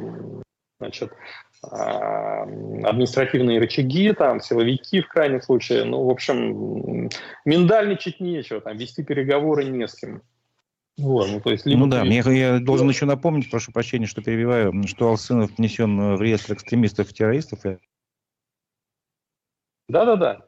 значит, 0.79 1.13
административные 1.61 3.59
рычаги, 3.59 4.13
там, 4.13 4.39
силовики 4.41 5.01
в 5.01 5.07
крайнем 5.07 5.41
случае. 5.41 5.83
Ну, 5.83 6.05
в 6.05 6.09
общем, 6.09 7.09
миндальничать 7.45 8.19
нечего, 8.19 8.61
там, 8.61 8.77
вести 8.77 9.03
переговоры 9.03 9.65
не 9.65 9.87
с 9.87 9.95
кем. 9.95 10.21
Вот, 10.97 11.29
ну, 11.29 11.39
то 11.39 11.51
есть, 11.51 11.65
либо 11.65 11.79
ну 11.79 11.87
да, 11.87 12.03
я, 12.03 12.29
я 12.31 12.59
должен 12.59 12.89
еще 12.89 13.05
напомнить, 13.05 13.49
прошу 13.49 13.71
прощения, 13.71 14.05
что 14.05 14.21
перебиваю, 14.21 14.73
что 14.85 15.07
Алсынов 15.07 15.57
внесен 15.57 16.15
в 16.15 16.21
реестр 16.21 16.53
экстремистов 16.53 17.09
и 17.09 17.13
террористов. 17.13 17.59
Да-да-да. 19.87 20.41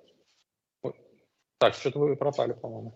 Так, 1.58 1.74
что-то 1.76 2.00
вы 2.00 2.16
пропали, 2.16 2.54
по-моему. 2.54 2.94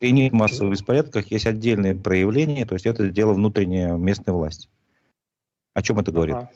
И 0.00 0.10
нет 0.10 0.32
массовых 0.32 0.72
беспорядках, 0.72 1.30
есть 1.30 1.46
отдельные 1.46 1.94
проявления, 1.94 2.64
то 2.64 2.74
есть 2.74 2.86
это 2.86 3.08
дело 3.08 3.34
внутреннее 3.34 3.96
местной 3.98 4.32
власти. 4.32 4.68
О 5.78 5.82
чем 5.82 5.96
это 6.00 6.10
говорит? 6.10 6.34
Ага. 6.34 6.50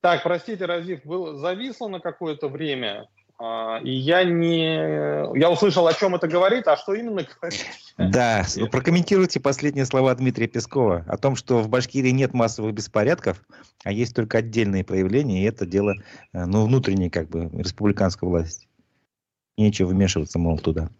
Так, 0.00 0.24
простите, 0.24 0.64
Разив, 0.64 1.04
был 1.04 1.36
зависло 1.36 1.86
на 1.86 2.00
какое-то 2.00 2.48
время, 2.48 3.08
а, 3.38 3.78
и 3.78 3.92
я 3.92 4.24
не... 4.24 5.38
Я 5.38 5.50
услышал, 5.52 5.86
о 5.86 5.94
чем 5.94 6.16
это 6.16 6.26
говорит, 6.26 6.66
а 6.66 6.76
что 6.76 6.94
именно 6.94 7.22
говорит? 7.22 7.64
Да, 7.96 8.44
прокомментируйте 8.72 9.38
последние 9.38 9.86
слова 9.86 10.12
Дмитрия 10.16 10.48
Пескова 10.48 11.04
о 11.06 11.16
том, 11.16 11.36
что 11.36 11.62
в 11.62 11.68
Башкирии 11.68 12.10
нет 12.10 12.34
массовых 12.34 12.74
беспорядков, 12.74 13.40
а 13.84 13.92
есть 13.92 14.16
только 14.16 14.38
отдельные 14.38 14.82
проявления, 14.82 15.44
и 15.44 15.48
это 15.48 15.64
дело, 15.64 15.94
э, 16.32 16.44
ну, 16.44 16.66
внутренней, 16.66 17.08
как 17.08 17.28
бы, 17.28 17.48
республиканской 17.56 18.28
власти. 18.28 18.66
Нечего 19.56 19.90
вмешиваться, 19.90 20.40
мол, 20.40 20.58
туда. 20.58 20.90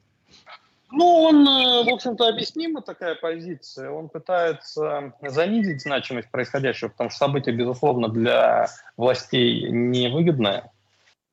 Ну, 0.91 1.23
он, 1.23 1.47
э, 1.47 1.85
в 1.85 1.93
общем-то, 1.93 2.29
объяснима 2.29 2.81
такая 2.81 3.17
позиция. 3.17 3.91
Он 3.91 4.09
пытается 4.09 5.13
занизить 5.21 5.83
значимость 5.83 6.31
происходящего, 6.31 6.89
потому 6.89 7.11
что 7.11 7.19
событие, 7.19 7.55
безусловно, 7.55 8.09
для 8.09 8.69
властей 8.97 9.69
невыгодное. 9.71 10.71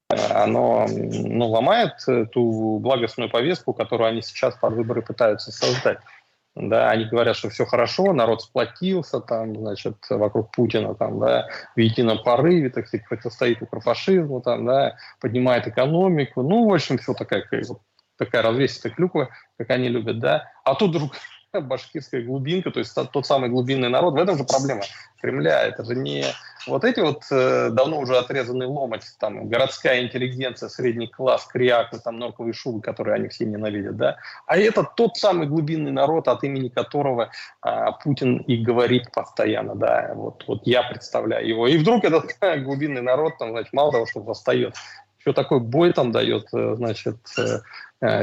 Э, 0.09 0.15
оно 0.43 0.87
ну, 0.89 1.47
ломает 1.47 1.93
ту 2.31 2.79
благостную 2.79 3.29
повестку, 3.29 3.73
которую 3.73 4.09
они 4.09 4.21
сейчас 4.21 4.55
под 4.55 4.73
выборы 4.73 5.01
пытаются 5.01 5.51
создать. 5.51 5.99
Да, 6.55 6.91
они 6.91 7.05
говорят, 7.05 7.35
что 7.35 7.49
все 7.49 7.65
хорошо, 7.65 8.13
народ 8.13 8.43
сплотился, 8.43 9.19
там, 9.19 9.55
значит, 9.55 9.95
вокруг 10.09 10.51
Путина, 10.51 10.93
там, 10.93 11.19
да, 11.19 11.47
в 11.75 11.79
едином 11.79 12.21
порыве, 12.21 12.69
так 12.69 12.87
сказать, 12.87 13.07
противостоит 13.07 13.61
укрофашизму, 13.63 14.39
там, 14.39 14.65
да, 14.65 14.95
поднимает 15.19 15.67
экономику. 15.67 16.43
Ну, 16.43 16.69
в 16.69 16.73
общем, 16.73 16.99
все 16.99 17.15
такая 17.15 17.41
такая 18.17 18.41
развесистая 18.41 18.91
клюква, 18.91 19.29
как 19.57 19.69
они 19.69 19.89
любят, 19.89 20.19
да, 20.19 20.51
а 20.63 20.75
тут 20.75 20.91
вдруг 20.91 21.13
башкирская 21.61 22.23
глубинка, 22.23 22.71
то 22.71 22.79
есть 22.79 22.95
тот 23.11 23.25
самый 23.25 23.49
глубинный 23.49 23.89
народ. 23.89 24.13
В 24.13 24.17
этом 24.17 24.37
же 24.37 24.43
проблема 24.43 24.83
Кремля. 25.21 25.63
Это 25.63 25.85
же 25.85 25.95
не 25.95 26.25
вот 26.67 26.83
эти 26.83 26.99
вот 26.99 27.23
э, 27.31 27.69
давно 27.71 27.99
уже 27.99 28.17
отрезанные 28.17 28.67
ломать, 28.67 29.03
там, 29.19 29.47
городская 29.47 30.01
интеллигенция, 30.01 30.69
средний 30.69 31.07
класс, 31.07 31.45
криакы, 31.45 31.99
там, 31.99 32.19
норковые 32.19 32.53
шубы, 32.53 32.81
которые 32.81 33.15
они 33.15 33.29
все 33.29 33.45
ненавидят, 33.45 33.97
да, 33.97 34.17
а 34.47 34.57
это 34.57 34.83
тот 34.83 35.17
самый 35.17 35.47
глубинный 35.47 35.91
народ, 35.91 36.27
от 36.27 36.43
имени 36.43 36.69
которого 36.69 37.31
э, 37.65 37.85
Путин 38.03 38.37
и 38.37 38.57
говорит 38.57 39.11
постоянно, 39.11 39.75
да, 39.75 40.11
вот, 40.13 40.43
вот 40.47 40.61
я 40.65 40.83
представляю 40.83 41.47
его. 41.47 41.67
И 41.67 41.77
вдруг 41.77 42.03
этот 42.03 42.35
глубинный 42.63 43.01
народ, 43.01 43.37
там, 43.37 43.51
значит, 43.51 43.73
мало 43.73 43.91
того, 43.91 44.05
что 44.05 44.21
восстает, 44.21 44.75
еще 45.23 45.33
такой 45.33 45.59
бой 45.59 45.93
там 45.93 46.11
дает, 46.11 46.47
э, 46.53 46.75
значит, 46.75 47.17
э, 47.37 47.41
э, 47.41 47.59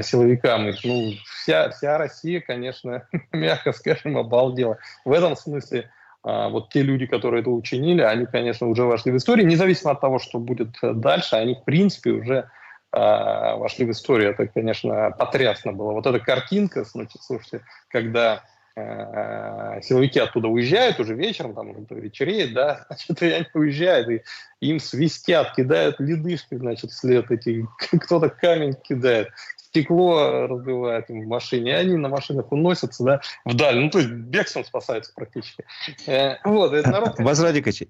силовикам. 0.02 0.68
И, 0.68 0.74
ну, 0.84 1.12
вся, 1.24 1.70
вся 1.70 1.98
Россия, 1.98 2.40
конечно, 2.40 3.06
мягко 3.32 3.72
скажем, 3.72 4.16
обалдела. 4.16 4.78
В 5.04 5.12
этом 5.12 5.36
смысле 5.36 5.90
а, 6.22 6.48
вот 6.48 6.70
те 6.70 6.82
люди, 6.82 7.06
которые 7.06 7.40
это 7.40 7.50
учинили, 7.50 8.02
они, 8.02 8.26
конечно, 8.26 8.66
уже 8.66 8.84
вошли 8.84 9.12
в 9.12 9.16
историю. 9.16 9.46
Независимо 9.46 9.92
от 9.92 10.00
того, 10.00 10.18
что 10.18 10.38
будет 10.38 10.76
дальше, 10.82 11.36
они, 11.36 11.54
в 11.54 11.64
принципе, 11.64 12.10
уже 12.10 12.50
а, 12.92 13.56
вошли 13.56 13.86
в 13.86 13.90
историю. 13.90 14.30
Это, 14.30 14.46
конечно, 14.46 15.10
потрясно 15.18 15.72
было. 15.72 15.92
Вот 15.92 16.06
эта 16.06 16.18
картинка, 16.18 16.84
слушайте, 16.84 17.62
когда 17.88 18.42
Э, 18.76 19.80
силовики 19.82 20.20
оттуда 20.20 20.48
уезжают 20.48 21.00
уже 21.00 21.14
вечером, 21.14 21.54
там 21.54 21.70
уже 21.70 21.84
вечереет, 21.90 22.52
да, 22.54 22.86
значит, 22.88 23.22
и 23.22 23.30
они 23.32 23.46
уезжают, 23.54 24.08
и 24.08 24.22
им 24.60 24.78
свистят, 24.78 25.54
кидают 25.54 25.96
ледышки, 25.98 26.54
значит, 26.54 26.90
вслед 26.92 27.30
эти, 27.30 27.66
кто-то 27.78 28.28
камень 28.28 28.74
кидает, 28.74 29.28
стекло 29.70 30.46
разбивает 30.46 31.08
в 31.08 31.26
машине, 31.26 31.70
и 31.70 31.74
они 31.74 31.96
на 31.96 32.08
машинах 32.08 32.50
уносятся, 32.52 33.04
да, 33.04 33.20
вдаль, 33.44 33.78
ну, 33.78 33.90
то 33.90 33.98
есть 33.98 34.10
бегством 34.10 34.64
спасаются 34.64 35.12
практически. 35.14 35.64
Э, 36.06 36.36
вот, 36.44 36.72
это 36.72 36.90
народ... 36.90 37.18
Вас, 37.18 37.40
Радикович, 37.40 37.84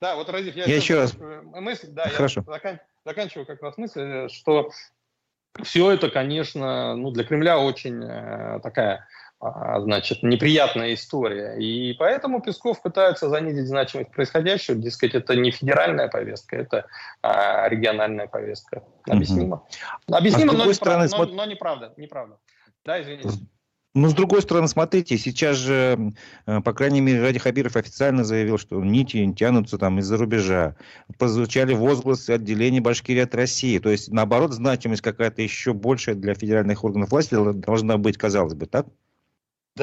да, 0.00 0.14
вот, 0.14 0.30
Радик, 0.30 0.54
я, 0.54 0.64
я 0.64 0.76
еще 0.76 0.94
раз... 0.94 1.16
Мысль, 1.16 1.88
да, 1.90 2.08
Хорошо. 2.08 2.44
я 2.46 2.52
закан... 2.52 2.80
заканчиваю 3.04 3.46
как 3.46 3.60
раз 3.62 3.76
мысль, 3.78 4.28
что 4.28 4.70
все 5.62 5.90
это, 5.90 6.08
конечно, 6.08 6.94
ну, 6.94 7.10
для 7.10 7.24
Кремля 7.24 7.58
очень 7.58 8.04
э, 8.04 8.60
такая 8.62 9.08
значит, 9.40 10.22
неприятная 10.22 10.94
история. 10.94 11.56
И 11.58 11.94
поэтому 11.94 12.42
Песков 12.42 12.82
пытается 12.82 13.28
занизить 13.28 13.68
значимость 13.68 14.10
происходящего. 14.10 14.76
Дескать, 14.76 15.14
это 15.14 15.36
не 15.36 15.50
федеральная 15.50 16.08
повестка, 16.08 16.56
это 16.56 16.86
а, 17.22 17.68
региональная 17.68 18.26
повестка. 18.26 18.82
Объяснимо. 19.08 19.64
Угу. 20.08 20.16
Объяснимо, 20.16 20.54
а 20.54 20.56
но, 20.56 20.72
стороны, 20.72 21.04
неправда, 21.04 21.08
смотр... 21.08 21.30
но, 21.30 21.36
но 21.36 21.50
неправда. 21.50 21.94
Неправда. 21.96 22.38
Да, 22.84 23.00
извините. 23.00 23.28
Ну, 23.94 24.08
с 24.08 24.14
другой 24.14 24.42
стороны, 24.42 24.68
смотрите, 24.68 25.16
сейчас 25.16 25.56
же, 25.56 26.12
э, 26.46 26.60
по 26.60 26.72
крайней 26.72 27.00
мере, 27.00 27.22
Ради 27.22 27.38
Хабиров 27.38 27.74
официально 27.74 28.22
заявил, 28.22 28.58
что 28.58 28.80
нити 28.82 29.32
тянутся 29.32 29.78
там 29.78 29.98
из-за 29.98 30.16
рубежа. 30.16 30.76
Позвучали 31.18 31.74
возгласы 31.74 32.30
отделения 32.32 32.80
Башкирии 32.80 33.22
от 33.22 33.34
России. 33.34 33.78
То 33.78 33.90
есть, 33.90 34.12
наоборот, 34.12 34.52
значимость 34.52 35.02
какая-то 35.02 35.42
еще 35.42 35.72
большая 35.72 36.14
для 36.16 36.34
федеральных 36.34 36.84
органов 36.84 37.10
власти 37.10 37.34
должна 37.34 37.96
быть, 37.96 38.18
казалось 38.18 38.54
бы, 38.54 38.66
так? 38.66 38.86
Да, 38.86 38.92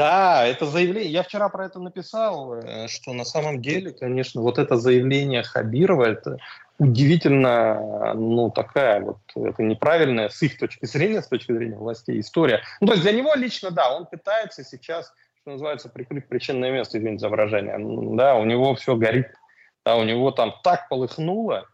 это 0.01 0.65
заявление, 0.65 1.11
я 1.11 1.23
вчера 1.23 1.49
про 1.49 1.65
это 1.65 1.79
написал, 1.79 2.55
э, 2.55 2.87
что 2.87 3.13
на 3.13 3.25
самом 3.25 3.61
деле, 3.61 3.91
конечно, 3.91 4.41
вот 4.41 4.57
это 4.57 4.77
заявление 4.77 5.43
Хабирова, 5.43 6.05
это 6.05 6.37
удивительно, 6.77 8.13
ну, 8.13 8.51
такая 8.51 9.01
вот, 9.01 9.17
это 9.35 9.63
неправильная 9.63 10.29
с 10.29 10.41
их 10.41 10.57
точки 10.57 10.85
зрения, 10.85 11.21
с 11.21 11.27
точки 11.27 11.51
зрения 11.51 11.77
властей 11.77 12.19
история. 12.19 12.61
Ну, 12.81 12.87
то 12.87 12.93
есть 12.93 13.03
для 13.03 13.13
него 13.13 13.33
лично, 13.35 13.71
да, 13.71 13.95
он 13.95 14.05
пытается 14.05 14.63
сейчас, 14.63 15.13
что 15.41 15.51
называется, 15.51 15.89
прикрыть 15.89 16.27
причинное 16.27 16.71
место, 16.71 16.97
извините 16.97 17.21
за 17.21 17.29
выражение. 17.29 17.77
Да, 18.15 18.35
у 18.35 18.45
него 18.45 18.75
все 18.75 18.95
горит, 18.95 19.27
да, 19.85 19.95
у 19.95 20.03
него 20.03 20.31
там 20.31 20.53
так 20.63 20.89
полыхнуло, 20.89 21.67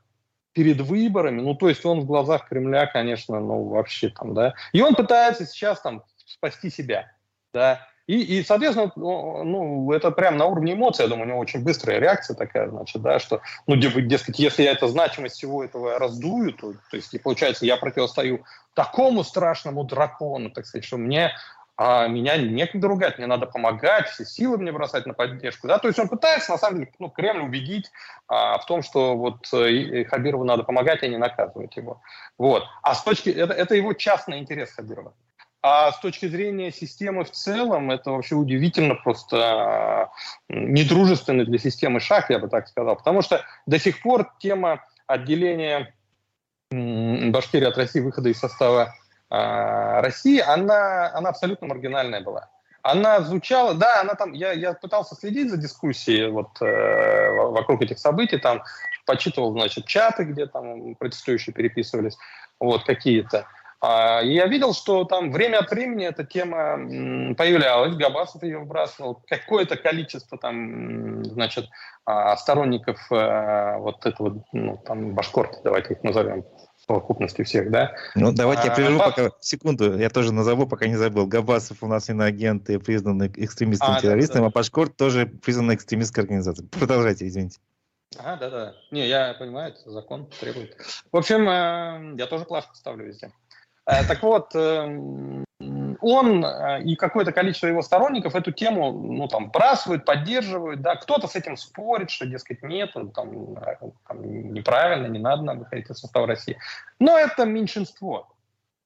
перед 0.54 0.82
выборами, 0.82 1.42
ну, 1.42 1.56
то 1.56 1.70
есть 1.70 1.86
он 1.86 2.02
в 2.02 2.06
глазах 2.06 2.50
Кремля, 2.50 2.86
конечно, 2.86 3.40
ну, 3.40 3.64
вообще 3.64 4.10
там, 4.10 4.34
да, 4.34 4.54
и 4.74 4.82
он 4.82 4.96
пытается 4.96 5.46
сейчас 5.46 5.82
там 5.82 6.04
спасти 6.26 6.70
себя, 6.70 7.12
да, 7.54 7.88
и, 8.12 8.40
и, 8.40 8.44
соответственно, 8.44 8.92
ну, 8.96 9.90
это 9.94 10.12
прям 10.12 10.36
на 10.36 10.46
уровне 10.46 10.74
эмоций, 10.74 11.04
я 11.04 11.10
думаю, 11.10 11.28
у 11.28 11.30
него 11.30 11.40
очень 11.40 11.64
быстрая 11.64 12.00
реакция 12.00 12.36
такая, 12.36 12.68
значит, 12.68 13.02
да, 13.02 13.20
что, 13.20 13.42
ну, 13.68 13.78
дескать, 13.78 14.38
если 14.38 14.64
я 14.64 14.74
это 14.74 14.90
значимость 14.90 15.36
всего 15.36 15.64
этого 15.64 15.98
раздую, 15.98 16.52
то, 16.52 16.74
то 16.74 16.98
есть, 16.98 17.14
и 17.14 17.20
получается, 17.20 17.66
я 17.66 17.78
противостою 17.78 18.44
такому 18.74 19.24
страшному 19.24 19.86
дракону, 19.86 20.50
так 20.50 20.66
сказать, 20.66 20.84
что 20.84 20.98
мне 20.98 21.32
а 21.78 22.08
меня 22.08 22.38
некогда 22.38 22.88
ругать, 22.88 23.18
мне 23.18 23.26
надо 23.26 23.48
помогать, 23.48 24.08
все 24.10 24.24
силы 24.24 24.58
мне 24.58 24.72
бросать 24.72 25.08
на 25.08 25.16
поддержку. 25.16 25.68
Да? 25.68 25.80
То 25.80 25.88
есть 25.88 25.98
он 25.98 26.10
пытается, 26.10 26.52
на 26.52 26.60
самом 26.60 26.80
деле, 26.80 26.92
ну, 27.00 27.10
Кремль 27.10 27.42
убедить 27.42 27.92
а, 28.28 28.60
в 28.60 28.68
том, 28.68 28.84
что 28.84 29.18
вот 29.18 29.52
э, 29.52 30.04
Хабирову 30.04 30.44
надо 30.44 30.64
помогать, 30.64 31.02
а 31.02 31.08
не 31.08 31.18
наказывать 31.18 31.76
его. 31.76 32.00
Вот. 32.38 32.66
А 32.84 32.94
с 32.94 33.04
точки... 33.04 33.30
Это, 33.30 33.54
это 33.54 33.74
его 33.74 33.94
частный 33.94 34.38
интерес 34.38 34.74
Хабирова. 34.74 35.14
А 35.64 35.92
с 35.92 36.00
точки 36.00 36.28
зрения 36.28 36.72
системы 36.72 37.24
в 37.24 37.32
целом, 37.32 37.92
это 37.92 38.12
вообще 38.12 38.34
удивительно 38.34 38.96
просто 38.96 40.10
недружественный 40.50 41.46
для 41.46 41.60
системы 41.60 42.00
шаг, 42.00 42.30
я 42.30 42.40
бы 42.40 42.48
так 42.48 42.68
сказал. 42.68 42.96
Потому 42.96 43.22
что 43.22 43.46
до 43.68 43.78
сих 43.78 44.02
пор 44.02 44.32
тема 44.40 44.84
отделения 45.06 45.94
Башкирии 46.72 47.68
от 47.68 47.78
России, 47.78 48.00
выхода 48.00 48.30
из 48.30 48.40
состава 48.40 48.96
э, 49.30 50.02
России, 50.02 50.40
она, 50.40 51.12
она 51.14 51.30
абсолютно 51.30 51.68
маргинальная 51.68 52.22
была. 52.22 52.50
Она 52.82 53.22
звучала, 53.22 53.76
да, 53.76 54.02
она 54.02 54.16
там, 54.16 54.32
я, 54.32 54.54
я 54.54 54.74
пытался 54.74 55.16
следить 55.16 55.52
за 55.52 55.58
дискуссией 55.58 56.32
вот, 56.32 56.60
э, 56.62 57.32
вокруг 57.34 57.82
этих 57.84 58.00
событий, 58.00 58.38
там 58.38 58.64
почитывал, 59.06 59.52
значит, 59.52 59.86
чаты, 59.86 60.24
где 60.24 60.48
там 60.48 60.96
протестующие 60.96 61.54
переписывались, 61.54 62.18
вот, 62.60 62.84
какие-то. 62.86 63.46
А, 63.82 64.22
я 64.22 64.46
видел, 64.46 64.74
что 64.74 65.06
там 65.06 65.32
время 65.32 65.58
от 65.58 65.72
времени 65.72 66.06
эта 66.06 66.24
тема 66.24 66.76
появлялась, 67.36 67.96
Габасов 67.96 68.44
ее 68.44 68.60
выбрасывал, 68.60 69.24
какое-то 69.28 69.76
количество 69.76 70.38
там, 70.38 71.26
значит, 71.26 71.68
а, 72.06 72.38
сторонников 72.38 73.12
э, 73.12 73.78
вот 73.80 74.06
этого, 74.06 74.44
ну, 74.54 74.78
там, 74.86 75.16
башкорт, 75.16 75.62
давайте 75.64 75.96
их 75.96 76.04
назовем, 76.04 76.46
совокупности 76.86 77.44
всех, 77.44 77.72
да. 77.72 77.96
Ну, 78.14 78.32
давайте 78.32 78.68
я 78.68 78.76
прерву 78.76 79.00
а, 79.00 79.10
пока, 79.10 79.32
секунду, 79.40 79.98
я 79.98 80.12
тоже 80.12 80.32
назову, 80.32 80.68
пока 80.68 80.86
не 80.86 80.96
забыл. 80.96 81.26
Габасов 81.26 81.82
у 81.82 81.88
нас 81.88 82.08
иноагент 82.08 82.70
и 82.70 82.78
признанный 82.78 83.32
экстремистом-террористом, 83.36 84.42
а, 84.42 84.46
да, 84.46 84.46
да. 84.46 84.48
а 84.50 84.52
Пашкорт 84.52 84.96
тоже 84.96 85.26
признанный 85.26 85.74
экстремистской 85.74 86.24
организацией. 86.24 86.68
Продолжайте, 86.70 87.28
извините. 87.28 87.60
Ага, 88.20 88.38
да-да. 88.38 88.76
Не, 88.92 89.08
я 89.08 89.34
понимаю, 89.40 89.74
это 89.74 89.90
закон 89.90 90.28
требует. 90.40 90.76
В 91.12 91.18
общем, 91.18 91.48
э, 91.50 92.16
я 92.18 92.28
тоже 92.28 92.46
плашку 92.46 92.76
ставлю 92.76 93.06
везде. 93.06 93.32
Э, 93.86 94.06
так 94.06 94.22
вот, 94.22 94.54
эм, 94.56 95.44
он 96.02 96.46
э, 96.46 96.84
и 96.84 96.96
какое-то 96.96 97.32
количество 97.32 97.68
его 97.68 97.82
сторонников 97.82 98.36
эту 98.36 98.52
тему, 98.52 98.92
ну, 98.92 99.28
там, 99.28 99.50
бросают, 99.52 100.06
поддерживают, 100.06 100.82
да, 100.82 100.96
кто-то 100.96 101.28
с 101.28 101.36
этим 101.36 101.58
спорит, 101.58 102.10
что, 102.10 102.26
дескать, 102.26 102.62
нет, 102.64 102.94
там, 102.94 103.12
там 103.12 104.54
неправильно, 104.54 105.08
не 105.08 105.20
надо 105.20 105.44
нам 105.44 105.60
выходить 105.60 105.90
из 105.90 105.98
состава 105.98 106.28
России. 106.28 106.58
Но 107.00 107.18
это 107.18 107.46
меньшинство, 107.46 108.36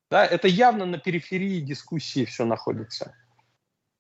да, 0.09 0.25
это 0.25 0.47
явно 0.47 0.85
на 0.85 0.97
периферии 0.97 1.59
дискуссии 1.59 2.25
все 2.25 2.45
находится. 2.45 3.15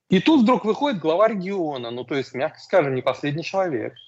И 0.09 0.21
тут 0.21 0.43
вдруг 0.43 0.63
выходит 0.63 0.99
глава 0.99 1.27
региона, 1.27 1.91
ну, 1.91 2.05
то 2.05 2.15
есть, 2.15 2.33
мягко 2.33 2.59
скажем, 2.59 2.95
не 2.95 3.01
последний 3.01 3.43
человек– 3.43 3.95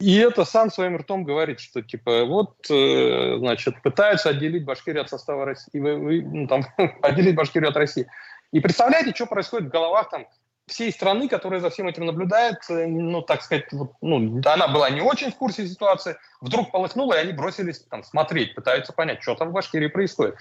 и 0.00 0.16
это 0.16 0.46
сам 0.46 0.70
своим 0.70 0.96
ртом 0.96 1.24
говорит, 1.24 1.60
что 1.60 1.82
типа 1.82 2.24
вот, 2.24 2.54
э, 2.70 3.36
значит, 3.36 3.82
пытаются 3.82 4.30
отделить 4.30 4.64
Башкирию 4.64 5.02
от 5.02 5.10
состава 5.10 5.44
России, 5.44 5.78
ну, 5.78 6.48
там, 6.48 6.64
отделить 7.02 7.36
Башкирию 7.36 7.68
от 7.68 7.76
России. 7.76 8.06
И 8.50 8.60
представляете, 8.60 9.14
что 9.14 9.26
происходит 9.26 9.68
в 9.68 9.70
головах 9.70 10.08
там 10.08 10.26
всей 10.66 10.90
страны, 10.90 11.28
которая 11.28 11.60
за 11.60 11.68
всем 11.68 11.86
этим 11.86 12.06
наблюдает, 12.06 12.56
э, 12.70 12.86
ну, 12.86 13.20
так 13.20 13.42
сказать, 13.42 13.70
вот, 13.72 13.92
ну, 14.00 14.40
она 14.46 14.68
была 14.68 14.88
не 14.88 15.02
очень 15.02 15.32
в 15.32 15.36
курсе 15.36 15.66
ситуации, 15.66 16.16
вдруг 16.40 16.70
полыхнула, 16.70 17.14
и 17.14 17.18
они 17.18 17.32
бросились 17.34 17.80
там 17.80 18.02
смотреть, 18.02 18.54
пытаются 18.54 18.94
понять, 18.94 19.22
что 19.22 19.34
там 19.34 19.50
в 19.50 19.52
Башкирии 19.52 19.88
происходит. 19.88 20.36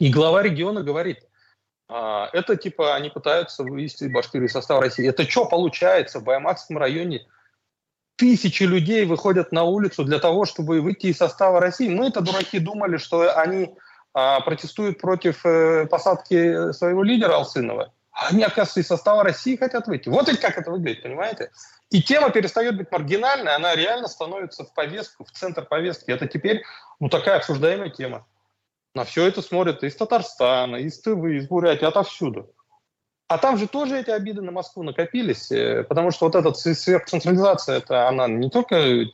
И 0.00 0.10
глава 0.10 0.42
региона 0.42 0.82
говорит, 0.82 1.20
а, 1.88 2.28
это 2.32 2.56
типа 2.56 2.96
они 2.96 3.08
пытаются 3.08 3.62
вывести 3.62 4.06
Башкирию 4.06 4.48
из 4.48 4.52
состава 4.52 4.80
России. 4.80 5.08
Это 5.08 5.22
что 5.30 5.44
получается 5.44 6.18
в 6.18 6.24
Баймакском 6.24 6.76
районе– 6.76 7.24
тысячи 8.18 8.64
людей 8.64 9.06
выходят 9.06 9.52
на 9.52 9.62
улицу 9.62 10.04
для 10.04 10.18
того, 10.18 10.44
чтобы 10.44 10.80
выйти 10.80 11.06
из 11.06 11.16
состава 11.16 11.60
России. 11.60 11.88
Мы 11.88 12.08
это 12.08 12.20
дураки 12.20 12.58
думали, 12.58 12.96
что 12.96 13.34
они 13.38 13.70
а, 14.12 14.40
протестуют 14.40 14.98
против 14.98 15.46
э, 15.46 15.86
посадки 15.86 16.72
своего 16.72 17.04
лидера 17.04 17.34
Алсынова. 17.34 17.92
Они, 18.12 18.42
оказывается, 18.42 18.80
из 18.80 18.88
состава 18.88 19.22
России 19.22 19.54
хотят 19.54 19.86
выйти. 19.86 20.08
Вот 20.08 20.28
ведь 20.28 20.40
как 20.40 20.58
это 20.58 20.72
выглядит, 20.72 21.04
понимаете? 21.04 21.52
И 21.90 22.02
тема 22.02 22.30
перестает 22.30 22.76
быть 22.76 22.90
маргинальной, 22.90 23.54
она 23.54 23.76
реально 23.76 24.08
становится 24.08 24.64
в 24.64 24.74
повестку, 24.74 25.24
в 25.24 25.30
центр 25.30 25.64
повестки. 25.64 26.10
Это 26.10 26.26
теперь 26.26 26.64
ну, 26.98 27.08
такая 27.08 27.36
обсуждаемая 27.36 27.90
тема. 27.90 28.26
На 28.94 29.04
все 29.04 29.26
это 29.26 29.40
смотрят 29.40 29.84
из 29.84 29.94
Татарстана, 29.94 30.76
из 30.76 31.00
Тывы, 31.00 31.36
из 31.36 31.46
Бурятии, 31.46 31.84
отовсюду. 31.84 32.50
А 33.28 33.36
там 33.36 33.58
же 33.58 33.68
тоже 33.68 34.00
эти 34.00 34.08
обиды 34.08 34.40
на 34.40 34.52
Москву 34.52 34.82
накопились, 34.82 35.52
э, 35.52 35.84
потому 35.84 36.10
что 36.10 36.26
вот 36.26 36.34
эта 36.34 36.54
сверхцентрализация, 36.54 37.76
это 37.76 38.08
она 38.08 38.26
не 38.26 38.48
только 38.48 39.04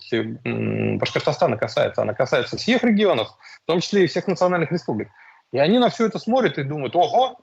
Башкортостана 0.99 1.56
касается, 1.56 2.02
она 2.02 2.14
касается 2.14 2.56
всех 2.56 2.85
регионов, 2.85 3.28
в 3.64 3.66
том 3.66 3.80
числе 3.80 4.04
и 4.04 4.06
всех 4.06 4.28
национальных 4.28 4.71
республик. 4.71 5.09
И 5.50 5.59
они 5.59 5.80
на 5.80 5.90
все 5.90 6.06
это 6.06 6.21
смотрят 6.21 6.59
и 6.59 6.62
думают, 6.62 6.94
ого, 6.94 7.40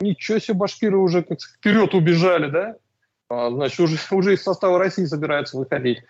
ничего 0.00 0.38
себе, 0.38 0.54
башкиры 0.54 0.96
уже 0.96 1.22
как 1.22 1.40
вперед 1.42 1.94
убежали, 1.94 2.50
да? 2.50 2.76
А, 3.28 3.50
значит, 3.50 3.80
уже, 3.80 3.98
уже 4.16 4.34
из 4.34 4.42
состава 4.42 4.78
России 4.78 5.04
собираются 5.04 5.58
выходить. 5.58 6.02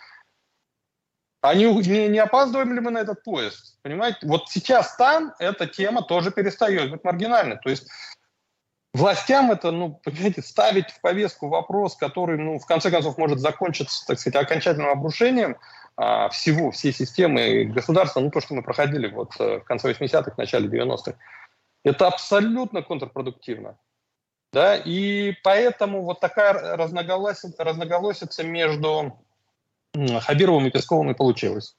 Они 1.40 1.64
не, 1.64 2.06
не 2.06 2.20
опаздываем 2.20 2.72
ли 2.72 2.78
мы 2.78 2.92
на 2.92 2.98
этот 2.98 3.24
поезд? 3.24 3.76
Понимаете? 3.82 4.18
Вот 4.22 4.48
сейчас 4.48 4.94
там 4.94 5.34
эта 5.40 5.66
тема 5.66 6.02
тоже 6.02 6.30
перестает 6.30 6.92
быть 6.92 7.02
маргинальной. 7.02 7.58
То 7.58 7.68
есть 7.68 7.88
Властям 8.94 9.50
это, 9.50 9.70
ну, 9.70 10.00
понимаете, 10.04 10.42
ставить 10.42 10.90
в 10.90 11.00
повестку 11.00 11.48
вопрос, 11.48 11.96
который, 11.96 12.36
ну, 12.36 12.58
в 12.58 12.66
конце 12.66 12.90
концов, 12.90 13.16
может 13.16 13.38
закончиться, 13.38 14.04
так 14.06 14.18
сказать, 14.18 14.42
окончательным 14.42 14.90
обрушением 14.90 15.56
а, 15.96 16.28
всего, 16.28 16.70
всей 16.70 16.92
системы 16.92 17.64
государства, 17.64 18.20
ну, 18.20 18.30
то, 18.30 18.40
что 18.40 18.54
мы 18.54 18.62
проходили 18.62 19.08
вот 19.08 19.32
э, 19.38 19.60
в 19.60 19.64
конце 19.64 19.92
80-х, 19.92 20.34
начале 20.36 20.68
90-х, 20.68 21.14
это 21.84 22.06
абсолютно 22.06 22.82
контрпродуктивно. 22.82 23.78
Да, 24.52 24.76
и 24.76 25.32
поэтому 25.42 26.02
вот 26.02 26.20
такая 26.20 26.52
разноголосица, 26.76 27.64
разноголосица 27.64 28.44
между 28.44 29.18
Хабировым 29.94 30.66
и 30.66 30.70
Песковым 30.70 31.10
и 31.10 31.14
получилась. 31.14 31.76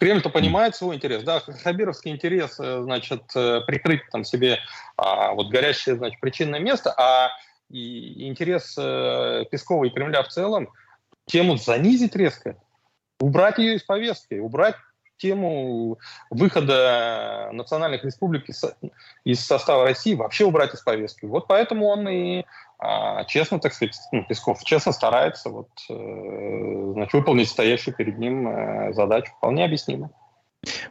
Кремль-то 0.00 0.30
понимает 0.30 0.74
свой 0.74 0.96
интерес, 0.96 1.22
да, 1.24 1.40
хабировский 1.40 2.10
интерес, 2.10 2.58
э, 2.58 2.82
значит, 2.82 3.22
э, 3.36 3.60
прикрыть 3.66 4.00
там 4.10 4.24
себе 4.24 4.58
а, 4.96 5.32
вот 5.32 5.50
горящее, 5.50 5.96
значит, 5.96 6.18
причинное 6.20 6.58
место, 6.58 6.94
а 6.96 7.28
и 7.68 8.26
интерес 8.26 8.76
а, 8.78 9.44
Пескова 9.44 9.84
и 9.84 9.90
Кремля 9.90 10.22
в 10.22 10.28
целом 10.28 10.70
тему 11.26 11.58
занизить 11.58 12.16
резко, 12.16 12.56
убрать 13.20 13.58
ее 13.58 13.74
из 13.74 13.82
повестки, 13.82 14.34
убрать 14.34 14.76
тему 15.18 15.98
выхода 16.30 17.50
национальных 17.52 18.02
республик 18.02 18.48
из, 18.48 18.64
из 19.24 19.44
состава 19.44 19.84
России, 19.84 20.14
вообще 20.14 20.46
убрать 20.46 20.72
из 20.72 20.80
повестки. 20.80 21.26
Вот 21.26 21.46
поэтому 21.46 21.86
он 21.86 22.08
и 22.08 22.46
а, 22.82 23.24
честно, 23.24 23.60
так 23.60 23.74
сказать, 23.74 23.94
ну, 24.10 24.24
Песков 24.24 24.64
честно 24.64 24.92
старается 24.92 25.50
вот, 25.50 25.68
э, 25.90 26.92
значит, 26.94 27.12
выполнить 27.12 27.50
стоящую 27.50 27.94
перед 27.94 28.18
ним 28.18 28.48
э, 28.48 28.92
задачу. 28.94 29.32
Вполне 29.36 29.66
объяснимо. 29.66 30.10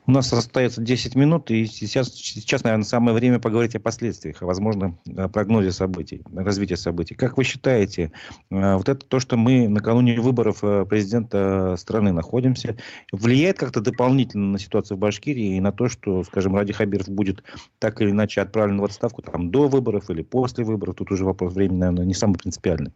У 0.08 0.12
нас 0.12 0.34
остается 0.34 0.82
10 0.82 1.14
минут, 1.14 1.52
и 1.52 1.68
сейчас, 1.68 2.10
сейчас, 2.10 2.64
наверное, 2.64 2.86
самое 2.86 3.16
время 3.16 3.38
поговорить 3.40 3.76
о 3.76 3.80
последствиях, 3.80 4.42
о 4.42 4.48
возможном 4.48 5.00
прогнозе 5.32 5.72
событий, 5.72 6.24
развития 6.34 6.78
событий. 6.78 7.14
Как 7.14 7.38
вы 7.38 7.44
считаете, 7.44 8.12
э, 8.50 8.76
вот 8.76 8.90
это 8.90 9.06
то, 9.06 9.20
что 9.20 9.38
мы 9.38 9.68
накануне 9.68 10.20
выборов 10.20 10.64
э, 10.64 10.86
президента 10.86 11.76
страны 11.78 12.12
находимся, 12.12 12.76
влияет 13.12 13.60
как-то 13.60 13.82
дополнительно 13.82 14.54
на 14.54 14.58
ситуацию 14.58 14.98
в 14.98 15.00
Башкирии 15.00 15.58
и 15.58 15.62
на 15.62 15.72
то, 15.72 15.88
что, 15.88 16.24
скажем, 16.24 16.56
Ради 16.56 16.74
Хабиров 16.74 17.08
будет 17.08 17.44
так 17.78 18.02
или 18.02 18.10
иначе 18.10 18.42
отправлен 18.42 18.80
в 18.80 18.86
отставку 18.86 19.22
там, 19.22 19.52
до 19.52 19.68
выборов 19.68 20.10
или 20.10 20.24
после 20.24 20.64
выборов? 20.64 20.96
Тут 20.96 21.12
уже 21.12 21.24
вопрос 21.24 21.54
времени, 21.54 21.78
наверное, 21.78 22.06
не 22.06 22.16
самый 22.16 22.40
принципиальный. 22.40 22.92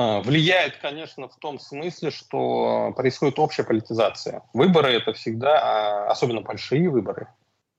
А, 0.00 0.20
влияет, 0.20 0.76
конечно, 0.76 1.28
в 1.28 1.36
том 1.38 1.58
смысле, 1.58 2.12
что 2.12 2.92
происходит 2.96 3.40
общая 3.40 3.64
политизация. 3.64 4.42
Выборы 4.52 4.92
это 4.92 5.12
всегда, 5.12 5.58
а, 5.60 6.10
особенно 6.12 6.40
большие 6.40 6.88
выборы, 6.88 7.26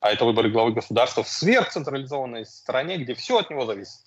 а 0.02 0.12
это 0.12 0.26
выборы 0.26 0.52
главы 0.52 0.74
государства 0.74 1.24
в 1.24 1.30
сверхцентрализованной 1.30 2.46
стране, 2.46 2.98
где 2.98 3.14
все 3.14 3.40
от 3.40 3.50
него 3.50 3.66
зависит. 3.66 4.02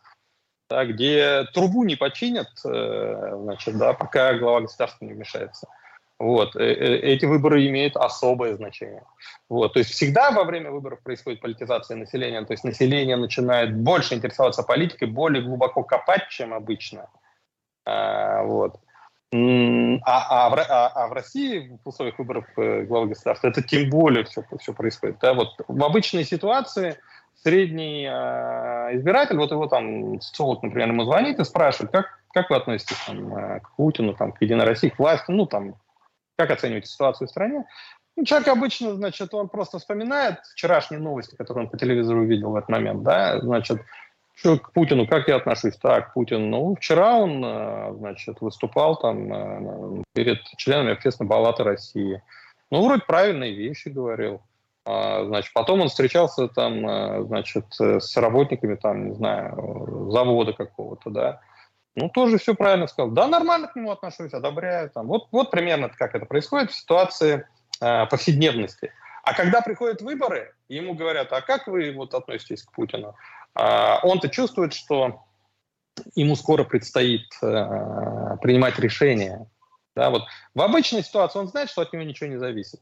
Да, 0.69 0.85
где 0.85 1.45
трубу 1.55 1.85
не 1.85 1.97
починят, 1.97 2.51
э, 2.67 3.33
значит, 3.45 3.79
да, 3.79 3.95
пока 3.95 4.35
глава 4.35 4.61
государства 4.61 5.07
не 5.07 5.15
вмешается. 5.15 5.67
Вот. 6.19 6.55
Э, 6.55 6.61
э, 6.61 6.97
эти 6.99 7.25
выборы 7.25 7.67
имеют 7.67 7.97
особое 7.97 8.57
значение. 8.57 9.05
Вот. 9.49 9.73
То 9.73 9.79
есть 9.79 9.91
всегда 9.91 10.33
во 10.33 10.45
время 10.45 10.71
выборов 10.71 11.01
происходит 11.03 11.41
политизация 11.41 11.97
населения. 11.97 12.45
То 12.45 12.53
есть 12.53 12.65
население 12.65 13.17
начинает 13.17 13.75
больше 13.75 14.15
интересоваться 14.15 14.63
политикой, 14.63 15.09
более 15.09 15.43
глубоко 15.43 15.83
копать, 15.83 16.29
чем 16.29 16.53
обычно– 16.53 17.09
вот. 17.85 18.79
А, 19.35 20.47
а, 20.47 20.51
в, 20.51 20.59
а, 20.59 20.89
а 20.89 21.07
в 21.09 21.13
России 21.13 21.79
в 21.83 21.89
условиях 21.89 22.19
выборов 22.19 22.45
э, 22.59 22.83
главы 22.83 23.09
государства 23.09 23.49
это 23.49 23.63
тем 23.63 23.89
более 23.89 24.25
все, 24.25 24.45
все 24.61 24.75
происходит. 24.75 25.19
Да? 25.21 25.33
Вот 25.33 25.55
в 25.67 25.83
обычной 25.83 26.25
ситуации 26.25 26.99
средний 27.43 28.05
э, 28.05 28.97
избиратель, 28.97 29.37
вот 29.37 29.51
его 29.51 29.67
там 29.69 30.21
социолог, 30.21 30.63
например, 30.63 30.89
ему 30.89 31.05
звонит 31.05 31.39
и 31.39 31.45
спрашивает, 31.45 31.93
как, 31.93 32.07
как 32.35 32.51
вы 32.51 32.57
относитесь 32.57 32.99
там, 33.07 33.35
э, 33.35 33.61
к 33.61 33.75
Путину, 33.75 34.15
там, 34.15 34.33
к 34.33 34.43
Единой 34.43 34.67
России, 34.67 34.91
к 34.91 34.99
власти, 34.99 35.31
ну 35.31 35.47
там, 35.47 35.77
как 36.37 36.51
оцениваете 36.51 36.89
ситуацию 36.89 37.27
в 37.27 37.31
стране. 37.31 37.65
Ну, 38.17 38.25
человек 38.25 38.49
обычно, 38.49 38.95
значит, 38.95 39.33
он 39.33 39.49
просто 39.49 39.79
вспоминает 39.79 40.41
вчерашние 40.53 41.01
новости, 41.01 41.35
которые 41.37 41.65
он 41.65 41.71
по 41.71 41.79
телевизору 41.79 42.21
увидел 42.21 42.51
в 42.51 42.57
этот 42.57 42.69
момент, 42.69 43.03
да, 43.03 43.41
значит, 43.41 43.81
к 44.43 44.73
Путину, 44.73 45.07
как 45.07 45.29
я 45.29 45.37
отношусь? 45.37 45.77
Так, 45.77 46.15
Путин, 46.15 46.51
ну, 46.51 46.75
вчера 46.75 47.15
он, 47.15 47.45
э, 47.45 47.95
значит, 47.97 48.41
выступал 48.41 48.97
там 48.97 49.33
э, 49.33 50.03
перед 50.15 50.43
членами 50.57 50.93
Общественной 50.93 51.29
палаты 51.29 51.65
России. 51.65 52.23
Ну, 52.71 52.85
вроде 52.85 53.03
правильные 53.07 53.55
вещи 53.55 53.89
говорил. 53.89 54.43
А, 54.85 55.25
значит, 55.25 55.53
потом 55.53 55.81
он 55.81 55.89
встречался 55.89 56.49
там, 56.49 56.87
э, 56.89 57.25
значит, 57.25 57.67
с 57.79 58.17
работниками 58.17 58.75
там, 58.75 59.09
не 59.11 59.15
знаю, 59.15 60.09
завода 60.11 60.53
какого-то, 60.53 61.11
да. 61.11 61.41
Ну, 61.95 62.09
тоже 62.09 62.39
все 62.39 62.55
правильно 62.55 62.87
сказал. 62.87 63.11
Да, 63.11 63.29
нормально 63.29 63.69
к 63.69 63.77
нему 63.77 63.91
отношусь, 63.91 64.33
одобряю. 64.33 64.91
Там. 64.91 65.07
Вот, 65.07 65.29
вот 65.31 65.51
примерно 65.51 65.89
как 65.91 66.15
это 66.15 66.27
происходит 66.27 66.71
в 66.71 66.77
ситуации 66.77 67.47
э, 67.81 68.07
повседневности. 68.07 68.93
А 69.23 69.35
когда 69.35 69.61
приходят 69.61 70.03
выборы, 70.03 70.53
ему 70.69 70.95
говорят, 70.95 71.33
а 71.33 71.43
как 71.43 71.69
вы 71.69 71.93
вот 71.93 72.15
относитесь 72.15 72.65
к 72.65 72.73
Путину? 72.73 73.15
А, 73.55 74.01
он-то 74.03 74.29
чувствует, 74.29 74.73
что 74.73 75.25
ему 76.15 76.37
скоро 76.37 76.65
предстоит 76.65 77.27
э, 77.43 78.37
принимать 78.41 78.79
решение. 78.79 79.47
Да, 79.95 80.11
вот. 80.11 80.23
В 80.55 80.63
обычной 80.63 81.03
ситуации 81.03 81.39
он 81.39 81.49
знает, 81.49 81.69
что 81.69 81.83
от 81.83 81.93
него 81.93 82.03
ничего 82.03 82.31
не 82.31 82.39
зависит. 82.39 82.81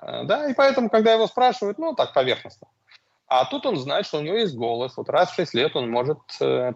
Э, 0.00 0.24
да, 0.24 0.48
и 0.48 0.54
поэтому, 0.54 0.88
когда 0.88 1.12
его 1.12 1.26
спрашивают, 1.26 1.78
ну, 1.78 1.94
так, 1.94 2.14
поверхностно. 2.14 2.68
А 3.26 3.44
тут 3.44 3.66
он 3.66 3.76
знает, 3.76 4.06
что 4.06 4.18
у 4.18 4.22
него 4.22 4.36
есть 4.36 4.56
голос. 4.56 4.96
Вот 4.96 5.10
раз 5.10 5.30
в 5.30 5.34
6 5.34 5.54
лет 5.54 5.76
он 5.76 5.90
может 5.90 6.18
э, 6.40 6.72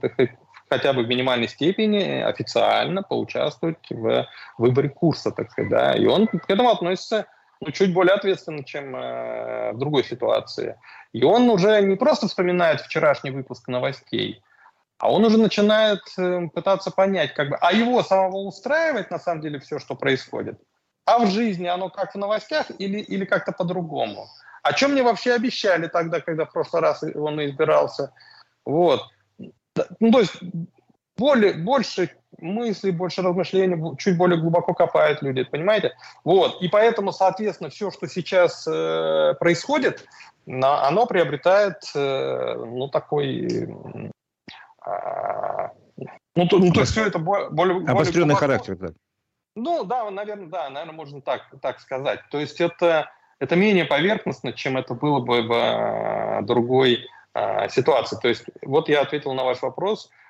хотя 0.69 0.93
бы 0.93 1.03
в 1.03 1.09
минимальной 1.09 1.49
степени 1.49 2.21
официально 2.21 3.03
поучаствовать 3.03 3.91
в 3.91 4.27
выборе 4.59 4.91
курса, 4.91 5.31
так 5.31 5.51
сказать. 5.51 5.71
Да, 5.71 5.93
и 5.95 6.05
он 6.07 6.27
к 6.27 6.49
этому 6.49 6.71
относится 6.71 7.27
ну, 7.65 7.71
чуть 7.71 7.95
более 7.95 8.15
ответственно, 8.15 8.65
чем 8.65 8.97
э, 8.97 9.73
в 9.73 9.79
другой 9.79 10.03
ситуации. 10.03 10.77
И 11.13 11.23
он 11.23 11.49
уже 11.49 11.81
не 11.83 11.95
просто 11.95 12.27
вспоминает 12.27 12.81
вчерашний 12.81 13.31
выпуск 13.31 13.69
новостей, 13.69 14.43
а 14.99 15.13
он 15.13 15.25
уже 15.25 15.39
начинает 15.39 16.01
э, 16.19 16.49
пытаться 16.53 16.91
понять, 16.91 17.35
как 17.35 17.51
бы, 17.51 17.57
а 17.61 17.73
его 17.73 18.03
самого 18.03 18.39
устраивает 18.39 19.13
на 19.13 19.21
самом 19.21 19.43
деле 19.43 19.61
все, 19.61 19.79
что 19.79 19.95
происходит. 19.95 20.61
А 21.05 21.21
в 21.21 21.29
жизни 21.29 21.69
оно 21.69 21.89
как 21.89 22.15
в 22.15 22.19
новостях 22.19 22.67
или, 22.79 22.99
или 22.99 23.25
как-то 23.25 23.53
по-другому. 23.53 24.27
О 24.65 24.73
чем 24.73 24.93
мне 24.93 25.05
вообще 25.05 25.33
обещали 25.33 25.87
тогда, 25.87 26.21
когда 26.21 26.47
в 26.47 26.53
прошлый 26.53 26.83
раз 26.83 27.05
он 27.15 27.45
избирался? 27.45 28.13
Вот. 28.65 29.03
Ну, 30.01 30.11
то 30.11 30.19
есть 30.19 30.37
более, 31.17 31.53
больше 31.53 32.11
мыслей, 32.39 32.93
больше 32.93 33.23
размышлений, 33.23 33.97
чуть 33.99 34.17
более 34.17 34.41
глубоко 34.41 34.75
копают 34.75 35.23
люди, 35.23 35.45
понимаете? 35.45 35.97
Вот. 36.25 36.61
И 36.63 36.69
поэтому, 36.69 37.13
соответственно, 37.13 37.71
все, 37.71 37.91
что 37.91 38.09
сейчас 38.09 38.67
э, 38.67 39.35
происходит, 39.39 40.07
на, 40.47 40.87
оно 40.87 41.07
приобретает, 41.07 41.77
э, 41.95 42.55
ну, 42.57 42.89
такой... 42.89 43.69
Э, 44.87 45.69
ну, 46.35 46.49
то, 46.49 46.59
ну, 46.59 46.73
то 46.73 46.81
есть 46.81 46.93
все 46.93 47.07
это 47.07 47.19
более... 47.19 47.51
более 47.51 47.87
Обостренный 47.87 48.35
характер, 48.35 48.77
да. 48.77 48.89
Ну, 49.55 49.85
да, 49.85 50.11
наверное, 50.11 50.49
да, 50.49 50.71
наверное, 50.71 50.95
можно 50.95 51.21
так, 51.21 51.43
так 51.61 51.81
сказать. 51.81 52.21
То 52.31 52.39
есть 52.41 52.61
это, 52.61 53.11
это 53.39 53.55
менее 53.55 53.85
поверхностно, 53.85 54.55
чем 54.55 54.79
это 54.79 54.95
было 54.95 55.21
бы 55.21 55.43
в 55.43 55.53
э, 55.53 56.43
другой 56.43 57.07
э, 57.35 57.69
ситуации. 57.69 58.17
То 58.17 58.29
есть 58.29 58.47
вот 58.63 58.89
я 58.89 59.03
ответил 59.03 59.35
на 59.35 59.45
ваш 59.45 59.61
вопрос– 59.61 60.11
а, 60.21 60.22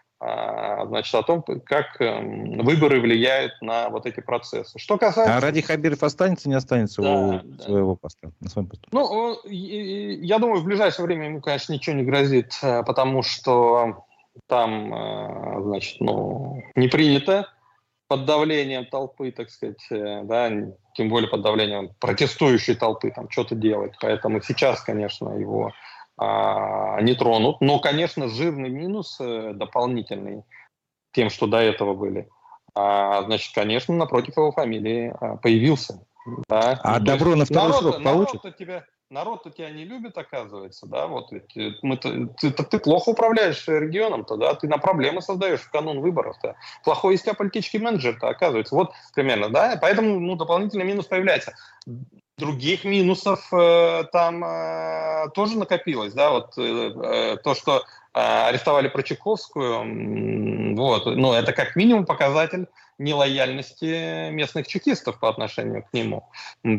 значит, 0.87 1.15
о 1.15 1.23
том, 1.23 1.43
как 1.43 2.01
эм, 2.01 2.59
выборы 2.59 3.01
влияют 3.01 3.61
на 3.61 3.89
вот 3.89 4.07
эти 4.07 4.21
процессы. 4.21 4.79
Что 4.79 4.97
касается... 4.99 5.37
А 5.37 5.41
Ради 5.41 5.63
Хабиров 5.63 6.03
останется, 6.03 6.49
не 6.49 6.55
останется 6.55 7.03
да, 7.03 7.15
у 7.15 7.41
да. 7.43 7.65
своего 7.65 7.97
поста? 7.97 8.31
На 8.41 8.49
своем 8.49 8.69
посту? 8.69 8.89
Ну, 8.93 9.39
я 9.45 10.39
думаю, 10.39 10.61
в 10.61 10.65
ближайшее 10.65 11.07
время 11.07 11.27
ему, 11.27 11.41
конечно, 11.41 11.73
ничего 11.73 11.97
не 11.97 12.05
грозит, 12.05 12.53
э, 12.63 12.83
потому 12.85 13.23
что 13.23 14.05
там, 14.47 14.95
э, 14.95 15.63
значит, 15.63 16.01
ну, 16.01 16.63
не 16.77 16.89
принято 16.89 17.49
под 18.09 18.25
давлением 18.27 18.87
толпы, 18.87 19.33
так 19.33 19.51
сказать, 19.51 19.85
э, 19.91 20.23
да, 20.25 20.51
тем 20.95 21.09
более 21.09 21.29
под 21.29 21.43
давлением 21.43 21.91
протестующей 21.99 22.75
толпы 22.75 23.11
там 23.11 23.31
что-то 23.31 23.55
делать. 23.55 23.95
Поэтому 24.01 24.41
сейчас, 24.43 24.83
конечно, 24.83 25.31
его 25.31 25.67
а, 25.69 25.73
не 26.21 27.15
тронут. 27.15 27.61
Но, 27.61 27.79
конечно, 27.81 28.29
жирный 28.29 28.69
минус 28.69 29.17
э, 29.21 29.53
дополнительный 29.55 30.45
тем, 31.13 31.31
что 31.31 31.47
до 31.47 31.59
этого 31.59 31.95
были. 31.95 32.29
А, 32.75 33.23
значит, 33.25 33.55
конечно, 33.55 33.95
напротив 33.95 34.37
его 34.37 34.53
фамилии 34.53 35.15
а, 35.21 35.37
появился. 35.37 36.05
Да. 36.49 36.79
А 36.83 36.99
ну, 36.99 37.05
добро 37.05 37.35
на 37.35 37.45
второй 37.45 37.69
народ, 37.69 37.95
срок 37.95 38.05
получит? 38.05 38.45
Народ 38.45 38.57
тебя, 38.57 38.85
народ-то 39.11 39.51
тебя 39.51 39.71
не 39.71 39.85
любит, 39.85 40.17
оказывается, 40.17 40.87
да, 40.87 41.07
вот 41.07 41.33
ведь 41.33 41.57
э, 41.57 41.73
мы 41.83 41.97
ты, 41.97 42.29
ты, 42.39 42.51
ты 42.53 42.79
плохо 42.79 43.11
управляешь 43.11 43.67
регионом-то, 43.67 44.37
да, 44.37 44.55
ты 44.55 44.69
на 44.69 44.79
проблемы 44.79 45.21
создаешь 45.21 45.61
в 45.61 45.71
канун 45.71 46.01
выборов-то. 46.01 46.57
Плохой 46.85 47.15
из 47.15 47.23
тебя 47.23 47.35
политический 47.35 47.79
менеджер-то, 47.79 48.29
оказывается. 48.29 48.75
Вот 48.75 48.93
примерно, 49.15 49.49
да, 49.49 49.77
поэтому, 49.81 50.19
ну, 50.21 50.37
дополнительный 50.37 50.85
минус 50.85 51.07
появляется 51.07 51.55
других 52.39 52.85
минусов 52.85 53.47
э, 53.53 54.05
там 54.13 54.45
э, 54.45 55.29
тоже 55.35 55.59
накопилось, 55.59 56.13
да, 56.13 56.31
вот 56.31 56.57
э, 56.59 56.63
э 56.63 57.37
то, 57.37 57.55
что 57.55 57.79
э, 57.79 57.83
арестовали 58.21 58.89
Прочаковскую, 58.89 60.75
вот, 60.77 61.07
ну, 61.07 61.33
это 61.33 61.53
как 61.53 61.77
минимум 61.77 62.07
показатель 62.07 62.67
нелояльности 62.99 64.31
местных 64.31 64.67
чекистов 64.67 65.19
по 65.19 65.29
отношению 65.29 65.85
к 65.85 65.93
нему, 65.93 66.29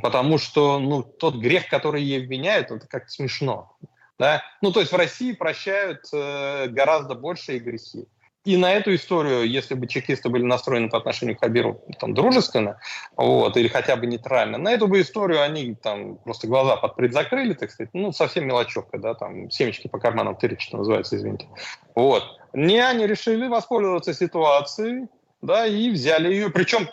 потому 0.01 0.37
что, 0.37 0.79
ну, 0.79 1.03
тот 1.03 1.35
грех, 1.35 1.67
который 1.67 2.01
ей 2.01 2.23
обвиняют, 2.23 2.71
это 2.71 2.87
как-то 2.87 3.09
смешно, 3.09 3.75
да, 4.17 4.43
ну, 4.61 4.71
то 4.71 4.79
есть 4.79 4.91
в 4.91 4.95
России 4.95 5.33
прощают 5.33 6.01
э, 6.13 6.67
гораздо 6.67 7.15
больше 7.15 7.55
агрессии. 7.57 8.07
И 8.45 8.57
на 8.57 8.73
эту 8.73 8.93
историю, 8.93 9.49
если 9.49 9.73
бы 9.73 9.87
чекисты 9.87 10.27
были 10.27 10.43
настроены 10.43 10.89
по 10.89 10.97
отношению 10.97 11.37
к 11.37 11.39
Хабиру 11.39 11.81
там, 11.97 12.13
дружественно, 12.13 12.77
вот, 13.15 13.55
или 13.55 13.69
хотя 13.69 13.95
бы 13.95 14.05
нейтрально, 14.05 14.57
на 14.57 14.69
эту 14.69 14.87
бы 14.87 14.99
историю 14.99 15.41
они 15.41 15.75
там 15.75 16.17
просто 16.17 16.47
глаза 16.47 16.75
под 16.75 17.13
закрыли, 17.13 17.53
так 17.53 17.71
сказать, 17.71 17.91
ну, 17.93 18.11
совсем 18.11 18.45
мелочевка, 18.45 18.97
да, 18.97 19.13
там, 19.13 19.49
семечки 19.49 19.87
по 19.87 19.97
карманам 19.97 20.35
тырить, 20.35 20.61
что 20.61 20.77
называется, 20.77 21.15
извините. 21.15 21.47
Вот. 21.95 22.23
Не 22.51 22.79
они 22.79 23.07
решили 23.07 23.47
воспользоваться 23.47 24.13
ситуацией, 24.13 25.07
да, 25.41 25.65
и 25.65 25.89
взяли 25.89 26.33
ее, 26.33 26.49
причем 26.49 26.89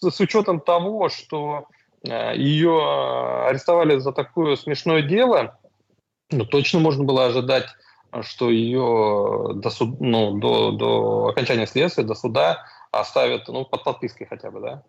с 0.00 0.20
учетом 0.20 0.60
того, 0.60 1.08
что 1.08 1.66
э, 2.06 2.36
ее 2.36 3.46
арестовали 3.48 3.98
за 3.98 4.12
такое 4.12 4.56
смешное 4.56 5.00
дело, 5.00 5.58
ну, 6.30 6.44
точно 6.44 6.80
можно 6.80 7.04
было 7.04 7.26
ожидать 7.26 7.66
что 8.22 8.50
ее 8.50 9.54
до, 9.54 9.70
суд, 9.70 10.00
ну, 10.00 10.38
до, 10.38 10.72
до 10.72 11.26
окончания 11.28 11.66
следствия, 11.66 12.04
до 12.04 12.14
суда 12.14 12.64
оставят 12.92 13.48
ну, 13.48 13.64
под 13.64 13.84
подпиской 13.84 14.26
хотя 14.26 14.50
бы, 14.50 14.60
да? 14.60 14.82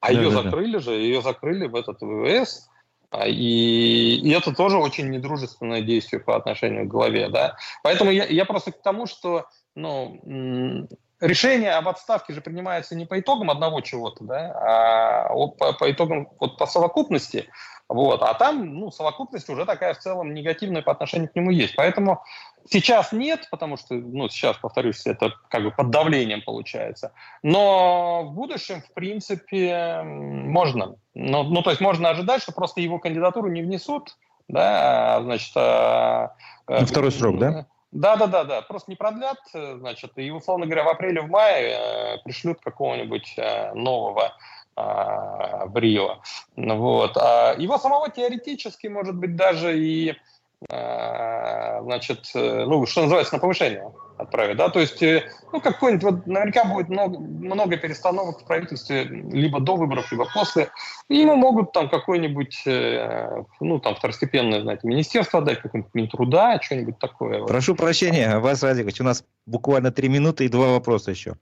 А 0.00 0.08
да, 0.08 0.12
ее 0.12 0.30
да, 0.30 0.42
закрыли 0.42 0.74
да. 0.74 0.78
же, 0.80 0.92
ее 0.92 1.22
закрыли 1.22 1.66
в 1.66 1.74
этот 1.74 2.00
ВВС, 2.00 2.68
а, 3.10 3.26
и, 3.26 4.16
и 4.16 4.30
это 4.30 4.54
тоже 4.54 4.78
очень 4.78 5.10
недружественное 5.10 5.82
действие 5.82 6.20
по 6.20 6.36
отношению 6.36 6.86
к 6.86 6.90
главе, 6.90 7.28
да. 7.28 7.56
Поэтому 7.82 8.10
я, 8.10 8.24
я 8.24 8.44
просто 8.44 8.72
к 8.72 8.82
тому, 8.82 9.06
что 9.06 9.46
ну, 9.74 10.88
решение 11.20 11.72
об 11.72 11.88
отставке 11.88 12.32
же 12.32 12.40
принимается 12.40 12.94
не 12.96 13.06
по 13.06 13.18
итогам 13.20 13.50
одного 13.50 13.80
чего-то, 13.80 14.24
да, 14.24 15.28
а 15.28 15.28
по, 15.28 15.72
по 15.74 15.90
итогам 15.90 16.28
вот 16.40 16.58
по 16.58 16.66
совокупности 16.66 17.48
вот. 17.92 18.22
А 18.22 18.34
там 18.34 18.74
ну, 18.74 18.90
совокупность 18.90 19.48
уже 19.48 19.66
такая 19.66 19.94
в 19.94 19.98
целом 19.98 20.32
негативная 20.34 20.82
по 20.82 20.92
отношению 20.92 21.28
к 21.28 21.34
нему 21.34 21.50
есть. 21.50 21.74
Поэтому 21.76 22.22
сейчас 22.68 23.12
нет, 23.12 23.48
потому 23.50 23.76
что, 23.76 23.94
ну, 23.94 24.28
сейчас, 24.28 24.56
повторюсь, 24.56 25.06
это 25.06 25.34
как 25.48 25.62
бы 25.62 25.70
под 25.70 25.90
давлением 25.90 26.42
получается. 26.42 27.12
Но 27.42 28.24
в 28.24 28.32
будущем, 28.32 28.82
в 28.82 28.92
принципе, 28.94 30.02
можно. 30.02 30.96
Ну, 31.14 31.42
ну 31.42 31.62
то 31.62 31.70
есть 31.70 31.82
можно 31.82 32.10
ожидать, 32.10 32.42
что 32.42 32.52
просто 32.52 32.80
его 32.80 32.98
кандидатуру 32.98 33.48
не 33.48 33.62
внесут, 33.62 34.16
да, 34.48 35.16
а, 35.16 35.22
значит... 35.22 35.52
А, 35.56 36.34
На 36.66 36.86
второй 36.86 37.12
срок, 37.12 37.38
да? 37.38 37.66
Да, 37.92 38.16
да, 38.16 38.26
да, 38.26 38.44
да. 38.44 38.62
Просто 38.62 38.90
не 38.90 38.96
продлят, 38.96 39.38
значит, 39.52 40.12
и 40.16 40.30
условно 40.30 40.64
говоря, 40.64 40.84
в 40.84 40.88
апреле, 40.88 41.20
в 41.20 41.28
мае 41.28 41.76
э, 41.76 42.18
пришлют 42.24 42.60
какого-нибудь 42.62 43.34
э, 43.36 43.74
нового 43.74 44.32
в 44.76 45.72
Рио. 45.74 46.20
Вот. 46.56 47.16
А 47.16 47.54
его 47.58 47.78
самого 47.78 48.10
теоретически, 48.10 48.86
может 48.86 49.16
быть, 49.16 49.36
даже 49.36 49.78
и 49.78 50.14
а, 50.70 51.80
значит, 51.82 52.30
э, 52.34 52.64
ну, 52.66 52.86
что 52.86 53.02
называется, 53.02 53.34
на 53.34 53.40
повышение 53.40 53.92
отправить, 54.22 54.56
да, 54.56 54.68
то 54.68 54.80
есть, 54.80 55.02
э, 55.02 55.24
ну, 55.52 55.60
какой-нибудь, 55.60 56.04
вот, 56.04 56.26
наверняка 56.26 56.64
будет 56.64 56.88
много, 56.88 57.18
много 57.18 57.76
перестановок 57.76 58.40
в 58.40 58.44
правительстве 58.44 59.04
либо 59.04 59.60
до 59.60 59.76
выборов, 59.76 60.10
либо 60.10 60.26
после, 60.32 60.70
и 61.08 61.16
ему 61.16 61.36
могут 61.36 61.72
там 61.72 61.88
какой-нибудь, 61.88 62.62
э, 62.66 63.42
ну, 63.60 63.78
там, 63.78 63.94
второстепенное, 63.94 64.62
знаете, 64.62 64.86
министерство 64.88 65.40
отдать, 65.40 65.60
какой-нибудь 65.60 65.94
Минтруда, 65.94 66.58
что-нибудь 66.62 66.98
такое. 66.98 67.44
Прошу 67.44 67.74
прощения, 67.74 68.38
Вас 68.38 68.62
Радикович, 68.62 69.00
у 69.00 69.04
нас 69.04 69.24
буквально 69.46 69.90
три 69.92 70.08
минуты 70.08 70.44
и 70.44 70.48
два 70.48 70.68
вопроса 70.68 71.10
еще. 71.10 71.34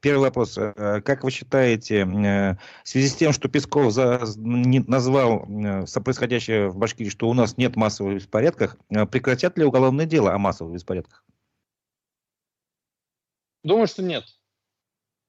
Первый 0.00 0.22
вопрос. 0.24 0.58
Как 0.76 1.24
вы 1.24 1.30
считаете, 1.30 2.04
в 2.04 2.58
связи 2.82 3.08
с 3.08 3.14
тем, 3.14 3.32
что 3.32 3.48
Песков 3.48 3.92
за, 3.92 4.20
назвал 4.36 5.46
происходящее 6.04 6.68
в 6.68 6.76
Башкирии, 6.76 7.08
что 7.08 7.28
у 7.28 7.34
нас 7.34 7.56
нет 7.56 7.76
массовых 7.76 8.16
беспорядков, 8.16 8.76
прекратят 9.10 9.56
ли 9.56 9.64
уголовное 9.64 10.04
дело 10.04 10.34
о 10.34 10.38
массовых 10.38 10.74
беспорядках? 10.74 11.23
Думаю, 13.64 13.88
что 13.88 14.02
нет. 14.02 14.24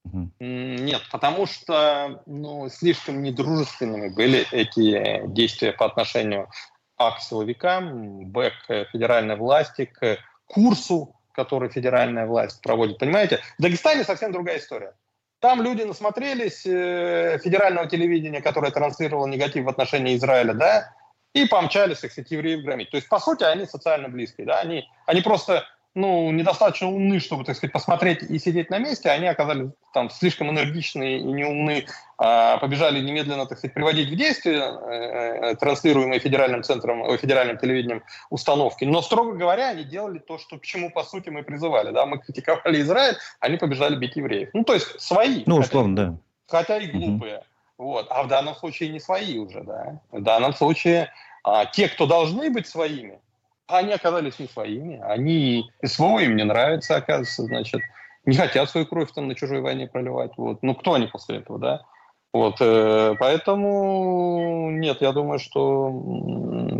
Угу. 0.03 0.29
Нет, 0.39 1.01
потому 1.11 1.47
что 1.47 2.21
ну, 2.27 2.69
слишком 2.69 3.23
недружественными 3.23 4.09
были 4.09 4.45
эти 4.51 5.25
действия 5.27 5.71
по 5.71 5.85
отношению 5.85 6.49
а 6.97 7.11
к 7.11 7.21
силовикам, 7.21 8.25
б 8.31 8.51
к 8.67 8.85
федеральной 8.91 9.35
власти, 9.35 9.85
к 9.85 10.17
курсу, 10.45 11.15
который 11.33 11.69
федеральная 11.69 12.25
власть 12.25 12.61
проводит. 12.61 12.99
Понимаете, 12.99 13.41
в 13.57 13.61
Дагестане 13.61 14.03
совсем 14.03 14.31
другая 14.31 14.59
история. 14.59 14.93
Там 15.39 15.61
люди 15.61 15.81
насмотрелись 15.81 16.65
э, 16.65 17.37
федерального 17.43 17.87
телевидения, 17.87 18.41
которое 18.41 18.71
транслировало 18.71 19.27
негатив 19.27 19.65
в 19.65 19.69
отношении 19.69 20.15
Израиля, 20.15 20.53
да, 20.53 20.93
и 21.33 21.45
помчались, 21.45 21.99
как 21.99 22.11
сказать, 22.11 22.31
евреев 22.31 22.63
громить. 22.63 22.89
То 22.89 22.97
есть, 22.97 23.09
по 23.09 23.19
сути, 23.19 23.43
они 23.43 23.65
социально 23.65 24.07
близкие, 24.07 24.47
да, 24.47 24.61
они, 24.61 24.89
они 25.05 25.21
просто 25.21 25.65
ну, 25.95 26.29
недостаточно 26.31 26.89
умны, 26.89 27.19
чтобы, 27.19 27.45
так 27.45 27.55
сказать, 27.55 27.71
посмотреть 27.71 28.21
и 28.21 28.37
сидеть 28.37 28.69
на 28.69 28.79
месте, 28.79 29.09
они 29.09 29.27
оказались 29.27 29.69
там 29.93 30.09
слишком 30.09 30.49
энергичные 30.49 31.19
и 31.19 31.23
неумны, 31.23 31.85
а, 32.17 32.57
побежали 32.57 32.99
немедленно, 32.99 33.45
так 33.45 33.57
сказать, 33.57 33.73
приводить 33.73 34.09
в 34.09 34.15
действие 34.15 34.59
э, 34.59 35.51
э, 35.51 35.55
транслируемые 35.55 36.19
федеральным 36.19 36.63
центром, 36.63 37.05
э, 37.05 37.17
федеральным 37.17 37.57
телевидением 37.57 38.03
установки. 38.29 38.83
Но, 38.83 39.01
строго 39.01 39.37
говоря, 39.37 39.69
они 39.69 39.85
делали 39.85 40.19
то, 40.19 40.37
что, 40.37 40.59
к 40.59 40.63
чему, 40.63 40.91
по 40.91 41.03
сути, 41.03 41.29
мы 41.29 41.43
призывали. 41.43 41.91
Да? 41.91 42.05
Мы 42.05 42.19
критиковали 42.19 42.81
Израиль, 42.81 43.15
они 43.39 43.55
побежали 43.55 43.95
бить 43.95 44.17
евреев. 44.17 44.49
Ну, 44.53 44.65
то 44.65 44.73
есть 44.73 44.99
свои. 44.99 45.43
Ну, 45.45 45.57
условно, 45.57 45.95
хотя, 45.95 46.11
да. 46.11 46.17
Хотя 46.47 46.77
и 46.77 46.87
глупые. 46.87 47.43
Вот. 47.77 48.07
А 48.09 48.23
в 48.23 48.27
данном 48.27 48.55
случае 48.55 48.89
не 48.89 48.99
свои 48.99 49.37
уже, 49.37 49.63
да. 49.63 50.01
В 50.11 50.21
данном 50.21 50.53
случае 50.53 51.11
а, 51.43 51.65
те, 51.65 51.87
кто 51.87 52.05
должны 52.05 52.49
быть 52.49 52.67
своими, 52.67 53.19
они 53.67 53.93
оказались 53.93 54.39
не 54.39 54.47
своими. 54.47 54.99
Они 55.01 55.69
СВО 55.83 56.19
им 56.19 56.35
не 56.35 56.43
нравится, 56.43 56.97
оказывается, 56.97 57.43
значит, 57.43 57.81
не 58.25 58.35
хотят 58.35 58.69
свою 58.69 58.85
кровь 58.85 59.11
там 59.11 59.27
на 59.27 59.35
чужой 59.35 59.61
войне 59.61 59.87
проливать. 59.87 60.31
Вот. 60.37 60.63
Ну, 60.63 60.75
кто 60.75 60.93
они 60.93 61.07
после 61.07 61.37
этого, 61.37 61.59
да? 61.59 61.85
Вот, 62.33 62.57
э, 62.59 63.15
поэтому 63.17 64.69
нет, 64.71 64.97
я 64.99 65.13
думаю, 65.13 65.39
что 65.39 65.89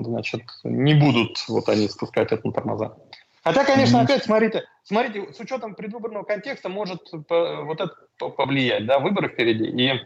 значит, 0.04 0.42
не 0.66 0.94
будут 0.96 1.38
вот 1.48 1.70
они 1.70 1.88
спускать 1.88 2.34
это 2.34 2.46
на 2.46 2.52
тормоза. 2.52 2.98
Хотя, 3.42 3.64
конечно, 3.64 4.02
опять 4.02 4.26
смотрите, 4.26 4.66
смотрите, 4.84 5.32
с 5.32 5.40
учетом 5.40 5.76
предвыборного 5.76 6.24
контекста 6.24 6.68
может 6.68 7.10
вот 7.12 7.80
это 7.80 7.96
повлиять, 8.36 8.86
да, 8.86 9.00
выборы 9.00 9.30
впереди, 9.30 9.66
и 9.66 10.02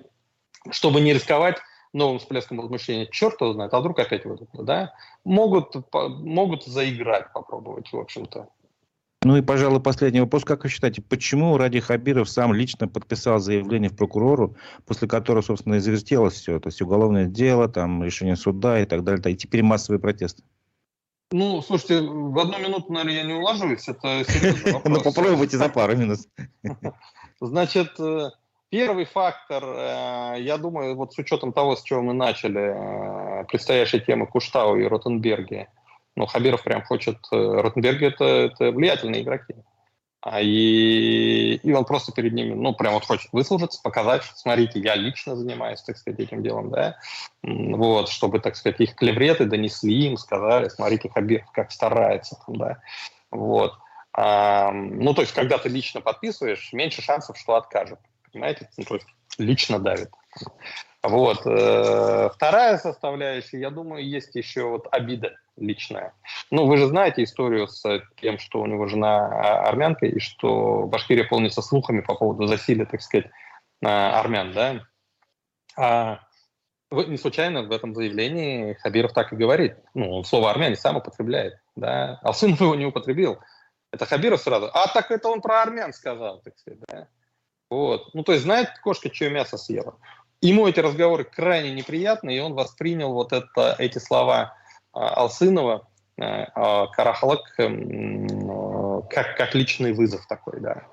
чтобы 0.71 1.01
не 1.01 1.13
рисковать 1.13 1.57
новым 1.93 2.19
всплеском 2.19 2.57
возмущения, 2.57 3.07
черт 3.07 3.39
его 3.41 3.53
знает, 3.53 3.73
а 3.73 3.79
вдруг 3.79 3.99
опять 3.99 4.25
выйдут, 4.25 4.49
да, 4.53 4.93
могут, 5.23 5.75
могут 5.93 6.65
заиграть, 6.65 7.33
попробовать, 7.33 7.91
в 7.91 7.97
общем-то. 7.97 8.47
Ну 9.21 9.35
и, 9.35 9.41
пожалуй, 9.41 9.81
последний 9.81 10.21
вопрос. 10.21 10.45
Как 10.45 10.63
вы 10.63 10.69
считаете, 10.69 11.01
почему 11.01 11.57
Ради 11.57 11.81
Хабиров 11.81 12.29
сам 12.29 12.53
лично 12.53 12.87
подписал 12.87 13.39
заявление 13.39 13.89
в 13.89 13.95
прокурору, 13.97 14.55
после 14.85 15.09
которого, 15.09 15.41
собственно, 15.41 15.75
и 15.75 15.79
завертелось 15.79 16.35
все, 16.35 16.57
то 16.59 16.69
есть 16.69 16.81
уголовное 16.81 17.25
дело, 17.25 17.67
там, 17.67 18.01
решение 18.01 18.37
суда 18.37 18.79
и 18.81 18.85
так 18.85 19.03
далее, 19.03 19.33
и 19.33 19.35
теперь 19.35 19.61
массовые 19.61 19.99
протесты? 19.99 20.43
Ну, 21.31 21.61
слушайте, 21.61 22.01
в 22.01 22.39
одну 22.39 22.59
минуту, 22.59 22.91
наверное, 22.93 23.21
я 23.21 23.23
не 23.23 23.33
уложусь, 23.33 23.87
это 23.89 24.23
серьезный 24.25 24.71
вопрос. 24.73 24.97
Ну, 24.97 25.03
попробуйте 25.03 25.57
за 25.57 25.67
пару 25.67 25.97
минут. 25.97 26.19
Значит, 27.41 27.99
э, 27.99 28.29
первый 28.69 29.05
фактор, 29.05 29.63
э, 29.63 30.35
я 30.39 30.57
думаю, 30.57 30.95
вот 30.95 31.13
с 31.13 31.17
учетом 31.17 31.53
того, 31.53 31.75
с 31.75 31.83
чего 31.83 32.01
мы 32.01 32.13
начали, 32.13 33.41
э, 33.41 33.45
предстоящей 33.45 33.99
темы 33.99 34.27
Куштау 34.27 34.77
и 34.77 34.85
Ротенберги, 34.85 35.67
ну, 36.15 36.25
Хабиров 36.25 36.63
прям 36.63 36.83
хочет... 36.83 37.17
Ротенберги 37.31 38.05
это, 38.05 38.25
это 38.25 38.71
влиятельные 38.71 39.21
игроки. 39.21 39.55
А 40.21 40.41
и, 40.41 41.55
и 41.63 41.71
он 41.71 41.85
просто 41.85 42.11
перед 42.11 42.33
ними, 42.33 42.53
ну, 42.53 42.73
прям 42.73 42.93
вот 42.93 43.05
хочет 43.05 43.31
выслужиться, 43.31 43.79
показать, 43.81 44.23
что, 44.23 44.35
смотрите, 44.35 44.79
я 44.81 44.95
лично 44.95 45.37
занимаюсь, 45.37 45.81
так 45.81 45.97
сказать, 45.97 46.19
этим 46.19 46.43
делом, 46.43 46.71
да, 46.71 46.97
вот, 47.41 48.09
чтобы, 48.09 48.39
так 48.39 48.57
сказать, 48.57 48.81
их 48.81 48.95
клевреты 48.95 49.45
донесли 49.45 50.07
им, 50.07 50.17
сказали, 50.17 50.67
смотрите, 50.67 51.09
Хабир 51.09 51.45
как 51.53 51.71
старается, 51.71 52.37
там, 52.45 52.57
да, 52.57 52.81
вот. 53.31 53.75
А, 54.11 54.71
ну, 54.71 55.13
то 55.13 55.21
есть, 55.21 55.33
когда 55.33 55.57
ты 55.57 55.69
лично 55.69 56.01
подписываешь, 56.01 56.73
меньше 56.73 57.01
шансов, 57.01 57.37
что 57.37 57.55
откажут, 57.55 57.99
понимаете, 58.31 58.69
ну, 58.77 58.83
то 58.83 58.95
есть, 58.95 59.07
лично 59.37 59.79
давит. 59.79 60.09
Вот. 61.01 61.45
Э, 61.45 62.29
вторая 62.33 62.77
составляющая, 62.77 63.59
я 63.59 63.69
думаю, 63.69 64.05
есть 64.05 64.35
еще 64.35 64.63
вот 64.63 64.87
обида 64.91 65.35
личная. 65.55 66.13
Ну, 66.51 66.65
вы 66.65 66.77
же 66.77 66.87
знаете 66.87 67.23
историю 67.23 67.67
с 67.67 68.01
тем, 68.21 68.37
что 68.37 68.61
у 68.61 68.65
него 68.65 68.87
жена 68.87 69.27
а, 69.27 69.69
армянка, 69.69 70.05
и 70.05 70.19
что 70.19 70.85
Башкирия 70.87 71.25
полнится 71.25 71.61
слухами 71.61 72.01
по 72.01 72.15
поводу 72.15 72.47
засилия, 72.47 72.85
так 72.85 73.01
сказать, 73.01 73.27
армян, 73.81 74.51
да? 74.51 74.81
А 75.77 76.19
не 76.91 77.17
случайно 77.17 77.63
в 77.63 77.71
этом 77.71 77.93
заявлении 77.93 78.73
Хабиров 78.73 79.13
так 79.13 79.31
и 79.31 79.35
говорит. 79.35 79.75
Ну, 79.93 80.23
слово 80.23 80.51
«армяне» 80.51 80.75
сам 80.75 80.97
употребляет, 80.97 81.59
да? 81.75 82.19
Алсынов 82.23 82.59
его 82.61 82.75
не 82.75 82.85
употребил. 82.85 83.39
Это 83.91 84.05
Хабиров 84.05 84.41
сразу. 84.41 84.69
А 84.73 84.87
так 84.87 85.11
это 85.11 85.29
он 85.29 85.41
про 85.41 85.61
армян 85.61 85.93
сказал, 85.93 86.41
так 86.41 86.57
сказать, 86.57 86.79
да? 86.87 87.07
Вот. 87.69 88.13
Ну, 88.13 88.23
то 88.23 88.31
есть 88.31 88.43
знает 88.43 88.69
кошка, 88.83 89.09
чье 89.09 89.29
мясо 89.29 89.57
съела. 89.57 89.95
Ему 90.41 90.67
эти 90.67 90.79
разговоры 90.79 91.23
крайне 91.25 91.71
неприятны, 91.71 92.35
и 92.35 92.39
он 92.39 92.53
воспринял 92.53 93.13
вот 93.13 93.33
это, 93.33 93.75
эти 93.77 93.97
слова 93.97 94.55
а, 94.93 95.09
Алсынова, 95.21 95.87
э, 96.17 96.23
а, 96.23 96.87
Карахалак 96.87 97.53
эм, 97.57 99.03
как, 99.09 99.35
как 99.35 99.53
личный 99.53 99.93
вызов 99.93 100.25
такой, 100.27 100.61
да. 100.61 100.83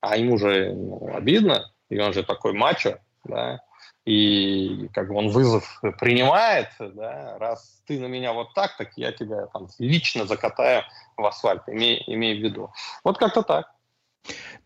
А 0.00 0.16
ему 0.16 0.38
же 0.38 0.72
ну, 0.72 1.10
обидно, 1.14 1.72
и 1.90 1.98
он 1.98 2.12
же 2.12 2.22
такой 2.22 2.54
мачо, 2.54 2.98
да, 3.24 3.60
и 4.06 4.88
как 4.94 5.08
бы 5.08 5.16
он 5.16 5.28
вызов 5.28 5.80
принимает, 5.98 6.68
да, 6.78 7.36
раз 7.38 7.82
ты 7.86 7.98
на 7.98 8.06
меня 8.06 8.32
вот 8.32 8.54
так, 8.54 8.76
так 8.76 8.92
я 8.96 9.12
тебя 9.12 9.46
там 9.46 9.68
лично 9.78 10.26
закатаю 10.26 10.84
в 11.16 11.26
асфальт, 11.26 11.68
имей, 11.68 12.02
имей 12.06 12.38
в 12.38 12.42
виду. 12.42 12.70
Вот 13.04 13.18
как-то 13.18 13.42
так. 13.42 13.75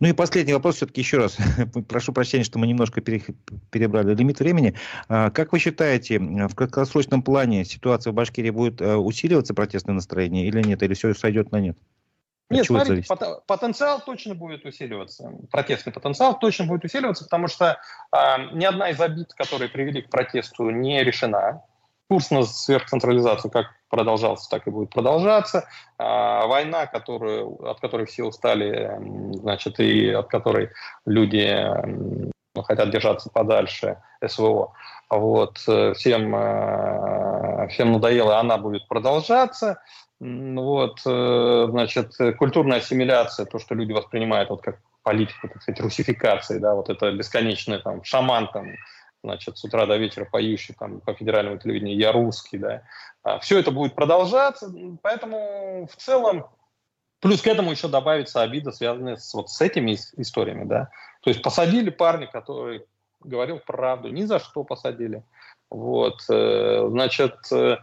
Ну 0.01 0.09
и 0.09 0.13
последний 0.13 0.55
вопрос 0.55 0.77
все-таки 0.77 1.03
еще 1.03 1.19
раз. 1.19 1.37
Прошу 1.89 2.13
прощения, 2.13 2.45
что 2.45 2.59
мы 2.59 2.67
немножко 2.67 3.01
перебрали 3.01 4.15
лимит 4.15 4.41
времени. 4.41 4.75
А, 5.09 5.31
как 5.31 5.53
вы 5.53 5.59
считаете, 5.59 6.19
в 6.19 6.55
краткосрочном 6.55 7.23
плане 7.23 7.65
ситуация 7.65 8.13
в 8.13 8.15
Башкирии 8.15 8.51
будет 8.51 8.81
э, 8.81 8.97
усиливаться, 8.97 9.53
протестное 9.53 9.95
настроение, 9.95 10.47
или 10.47 10.63
нет? 10.63 10.83
Или 10.83 10.95
все 10.95 11.15
сойдет 11.15 11.53
на 11.53 11.61
нет? 11.61 11.77
Нет, 12.51 12.67
смотрите, 12.67 13.07
пот- 13.09 13.47
потенциал 13.47 14.03
точно 14.05 14.35
будет 14.35 14.65
усиливаться. 14.65 15.33
Протестный 15.53 15.93
потенциал 15.93 16.37
точно 16.39 16.65
будет 16.65 16.85
усиливаться, 16.85 17.25
потому 17.25 17.47
что 17.47 17.79
э, 18.13 18.17
ни 18.53 18.65
одна 18.65 18.91
из 18.91 19.01
обид, 19.01 19.33
которые 19.35 19.69
привели 19.69 20.03
к 20.03 20.11
протесту, 20.11 20.71
не 20.71 21.05
решена. 21.05 21.63
Курс 22.11 22.33
на 22.33 22.43
сверхцентрализацию 22.43 23.53
как 23.53 23.67
продолжался, 23.89 24.51
так 24.51 24.67
и 24.67 24.71
будет 24.71 24.91
продолжаться. 24.91 25.69
А, 25.97 26.45
война, 26.49 26.87
которую, 26.87 27.65
от 27.65 27.79
которой 27.79 28.07
все 28.07 28.25
устали, 28.25 28.99
значит, 29.35 29.79
и 29.79 30.11
от 30.11 30.27
которой 30.27 30.71
люди 31.07 31.65
хотят 32.65 32.91
держаться 32.91 33.31
подальше, 33.33 34.03
СВО, 34.27 34.73
вот, 35.09 35.59
всем, 35.59 36.35
э, 36.35 37.69
всем 37.69 37.93
надоело, 37.93 38.41
она 38.41 38.59
будет 38.59 38.89
продолжаться. 38.89 39.81
Вот, 40.19 41.01
э, 41.07 41.67
значит, 41.71 42.15
культурная 42.39 42.79
ассимиляция, 42.79 43.47
то, 43.47 43.61
что 43.61 43.77
люди 43.77 43.93
воспринимают 43.93 44.51
вот 44.51 44.63
как 44.63 44.81
политику, 45.05 45.47
так 45.47 45.63
сказать, 45.63 45.81
русификации, 45.81 46.59
да, 46.59 46.75
вот 46.75 46.91
это 46.91 47.13
бесконечный 47.13 47.79
там 47.79 48.03
шаман 48.03 48.49
там, 48.53 48.73
значит, 49.23 49.59
с 49.59 49.65
утра 49.65 49.87
до 49.87 49.97
вечера 49.97 50.25
поющий 50.25 50.75
там 50.79 51.01
по 51.01 51.15
федеральному 51.15 51.59
телевидению 51.59 51.97
«Я 51.97 52.13
русский», 52.13 52.59
да, 52.59 52.83
а, 53.23 53.39
все 53.39 53.59
это 53.59 53.71
будет 53.71 53.95
продолжаться, 53.95 54.73
поэтому 55.03 55.89
в 55.91 55.97
целом 55.97 56.47
Плюс 57.21 57.43
к 57.43 57.47
этому 57.47 57.71
еще 57.71 57.89
добавится 57.89 58.41
обида, 58.41 58.73
связанная 58.73 59.17
с, 59.17 59.35
вот 59.35 59.51
с 59.51 59.61
этими 59.61 59.95
историями, 60.17 60.65
да. 60.65 60.91
То 61.21 61.29
есть 61.29 61.43
посадили 61.43 61.91
парня, 61.91 62.27
который 62.27 62.87
говорил 63.21 63.59
правду, 63.59 64.09
ни 64.09 64.23
за 64.23 64.39
что 64.39 64.65
посадили. 64.65 65.23
Вот, 65.71 66.23
э, 66.31 66.87
значит, 66.89 67.35
э, 67.53 67.77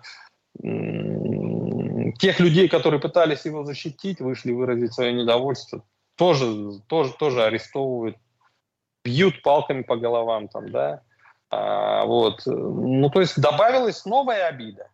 тех 2.19 2.39
людей, 2.39 2.67
которые 2.67 2.99
пытались 2.99 3.45
его 3.45 3.63
защитить, 3.63 4.19
вышли 4.21 4.51
выразить 4.51 4.93
свое 4.93 5.13
недовольство, 5.13 5.85
тоже, 6.15 6.79
тоже, 6.87 7.13
тоже 7.13 7.43
арестовывают, 7.43 8.17
бьют 9.05 9.43
палками 9.43 9.83
по 9.83 9.97
головам 9.97 10.47
там, 10.47 10.71
да. 10.71 11.03
А, 11.49 12.05
вот. 12.05 12.41
Ну, 12.45 13.09
то 13.09 13.21
есть 13.21 13.39
добавилась 13.39 14.05
новая 14.05 14.47
обида. 14.47 14.89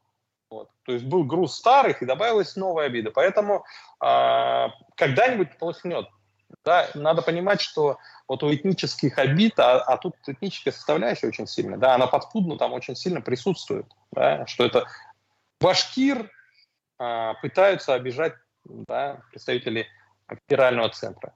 Вот. 0.50 0.70
То 0.86 0.92
есть 0.92 1.06
был 1.06 1.24
груз 1.24 1.56
старых 1.56 2.02
и 2.02 2.06
добавилась 2.06 2.56
новая 2.56 2.86
обида. 2.86 3.12
Поэтому 3.12 3.66
а, 4.00 4.72
когда-нибудь 4.96 5.58
полыхнет. 5.58 6.08
Да, 6.64 6.88
надо 6.94 7.24
понимать, 7.24 7.62
что 7.62 7.98
вот 8.28 8.44
у 8.44 8.54
этнических 8.54 9.18
обид, 9.18 9.60
а, 9.60 9.82
а 9.82 9.98
тут 9.98 10.16
этническая 10.28 10.72
составляющая 10.72 11.28
очень 11.28 11.48
сильная, 11.48 11.78
да, 11.78 11.96
она 11.96 12.08
подспудно 12.08 12.58
там 12.58 12.74
очень 12.74 12.96
сильно 12.96 13.22
присутствует, 13.22 13.88
да, 14.12 14.46
что 14.46 14.64
это 14.64 14.88
башкир 15.60 16.30
а, 17.00 17.34
пытаются 17.36 17.96
обижать 17.96 18.36
да, 18.66 19.22
представители 19.32 19.88
федерального 20.30 20.90
центра. 20.90 21.34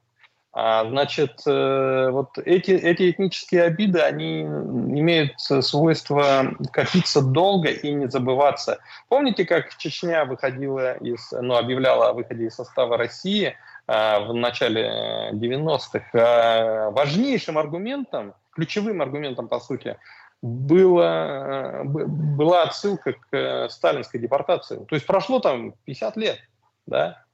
А, 0.59 0.89
значит, 0.89 1.43
э, 1.45 2.09
вот 2.09 2.39
эти, 2.39 2.71
эти 2.71 3.11
этнические 3.11 3.61
обиды, 3.61 3.99
они 3.99 4.41
имеют 4.41 5.39
свойство 5.39 6.55
копиться 6.73 7.21
долго 7.21 7.69
и 7.69 7.91
не 7.91 8.09
забываться. 8.09 8.79
Помните, 9.07 9.45
как 9.45 9.77
Чечня 9.77 10.25
выходила 10.25 10.95
из, 10.95 11.31
ну, 11.31 11.57
объявляла 11.57 12.09
о 12.09 12.13
выходе 12.13 12.45
из 12.45 12.55
состава 12.55 12.97
России 12.97 13.55
а, 13.85 14.19
в 14.21 14.33
начале 14.33 15.29
90-х? 15.33 16.01
А, 16.15 16.89
важнейшим 16.89 17.59
аргументом, 17.59 18.33
ключевым 18.49 19.03
аргументом, 19.03 19.47
по 19.49 19.59
сути, 19.59 19.95
было, 20.41 21.83
была 21.85 22.63
отсылка 22.63 23.13
к 23.13 23.27
э, 23.31 23.69
сталинской 23.69 24.19
депортации. 24.19 24.83
То 24.85 24.95
есть 24.95 25.05
прошло 25.05 25.39
там 25.39 25.75
50 25.85 26.17
лет, 26.17 26.39
да? 26.87 27.25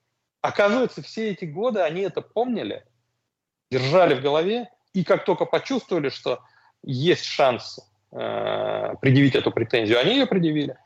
Оказывается, 0.41 1.01
все 1.01 1.31
эти 1.31 1.45
годы 1.45 1.79
они 1.79 2.01
это 2.01 2.21
помнили, 2.21 2.83
держали 3.73 4.13
в 4.13 4.21
голове, 4.21 4.69
и 4.93 5.03
как 5.03 5.25
только 5.25 5.45
почувствовали, 5.45 6.09
что 6.09 6.39
есть 6.83 7.25
шанс 7.25 7.79
э, 8.11 8.93
предъявить 9.01 9.35
эту 9.35 9.51
претензию, 9.51 9.99
они 9.99 10.11
ее 10.11 10.27
предъявили. 10.27 10.77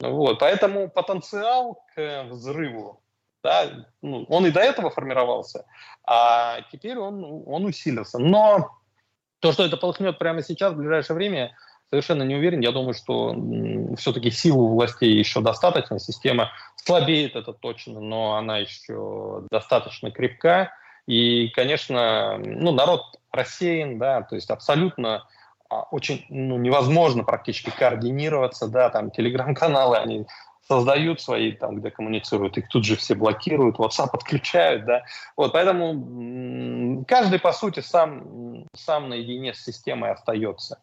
Вот, 0.00 0.38
поэтому 0.38 0.88
потенциал 0.88 1.82
к 1.94 2.24
взрыву, 2.30 3.00
да, 3.42 3.86
ну, 4.02 4.24
он 4.28 4.46
и 4.46 4.50
до 4.50 4.60
этого 4.60 4.90
формировался, 4.90 5.64
а 6.04 6.60
теперь 6.70 6.98
он, 6.98 7.42
он 7.46 7.64
усилился. 7.64 8.18
Но 8.18 8.70
то, 9.40 9.52
что 9.52 9.64
это 9.64 9.76
полыхнет 9.76 10.18
прямо 10.18 10.42
сейчас, 10.42 10.72
в 10.72 10.76
ближайшее 10.76 11.16
время, 11.16 11.54
совершенно 11.90 12.24
не 12.24 12.34
уверен. 12.34 12.60
Я 12.60 12.72
думаю, 12.72 12.94
что 12.94 13.34
все-таки 13.96 14.30
силу 14.30 14.68
властей 14.68 15.12
еще 15.16 15.40
достаточно. 15.40 15.98
Система 15.98 16.50
слабеет, 16.76 17.36
это 17.36 17.52
точно, 17.52 18.00
но 18.00 18.34
она 18.34 18.58
еще 18.58 19.44
достаточно 19.50 20.10
крепка. 20.10 20.72
И, 21.06 21.48
конечно, 21.48 22.38
ну, 22.38 22.72
народ 22.72 23.02
рассеян, 23.32 23.98
да, 23.98 24.22
то 24.22 24.34
есть 24.34 24.50
абсолютно 24.50 25.26
а, 25.68 25.82
очень 25.90 26.24
ну, 26.28 26.58
невозможно 26.58 27.24
практически 27.24 27.70
координироваться, 27.70 28.68
да, 28.68 28.90
там 28.90 29.10
телеграм-каналы, 29.10 29.96
они 29.98 30.26
создают 30.66 31.20
свои, 31.20 31.52
там, 31.52 31.76
где 31.76 31.90
коммуницируют, 31.90 32.58
их 32.58 32.68
тут 32.68 32.84
же 32.84 32.96
все 32.96 33.14
блокируют, 33.14 33.78
WhatsApp 33.78 34.10
подключают, 34.10 34.84
да, 34.84 35.02
вот, 35.36 35.52
поэтому 35.52 37.04
каждый, 37.06 37.38
по 37.38 37.52
сути, 37.52 37.80
сам, 37.80 38.66
сам 38.74 39.08
наедине 39.08 39.54
с 39.54 39.62
системой 39.62 40.10
остается. 40.10 40.80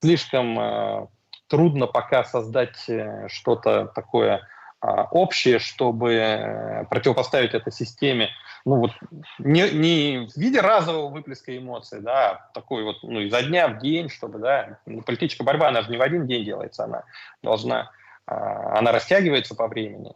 Слишком 0.00 0.58
э, 0.58 1.06
трудно 1.48 1.86
пока 1.86 2.24
создать 2.24 2.88
э, 2.88 3.28
что-то 3.28 3.86
такое 3.94 4.42
э, 4.82 4.86
общее, 5.10 5.58
чтобы 5.58 6.14
э, 6.14 6.84
противопоставить 6.86 7.54
этой 7.54 7.72
системе, 7.72 8.30
ну 8.64 8.76
вот 8.76 8.92
не, 9.38 9.70
не 9.70 10.26
в 10.26 10.36
виде 10.36 10.60
разового 10.60 11.10
выплеска 11.10 11.56
эмоций, 11.56 12.00
да, 12.00 12.30
а 12.30 12.50
такой 12.52 12.84
вот, 12.84 13.02
ну, 13.02 13.20
изо 13.20 13.42
дня 13.42 13.68
в 13.68 13.78
день, 13.78 14.08
чтобы, 14.08 14.38
да, 14.38 14.78
ну, 14.86 15.02
политическая 15.02 15.44
борьба, 15.44 15.68
она 15.68 15.82
же 15.82 15.90
не 15.90 15.96
в 15.96 16.02
один 16.02 16.26
день 16.26 16.44
делается, 16.44 16.84
она 16.84 17.04
должна 17.42 17.90
а, 18.26 18.78
она 18.78 18.92
растягивается 18.92 19.54
по 19.54 19.68
времени, 19.68 20.12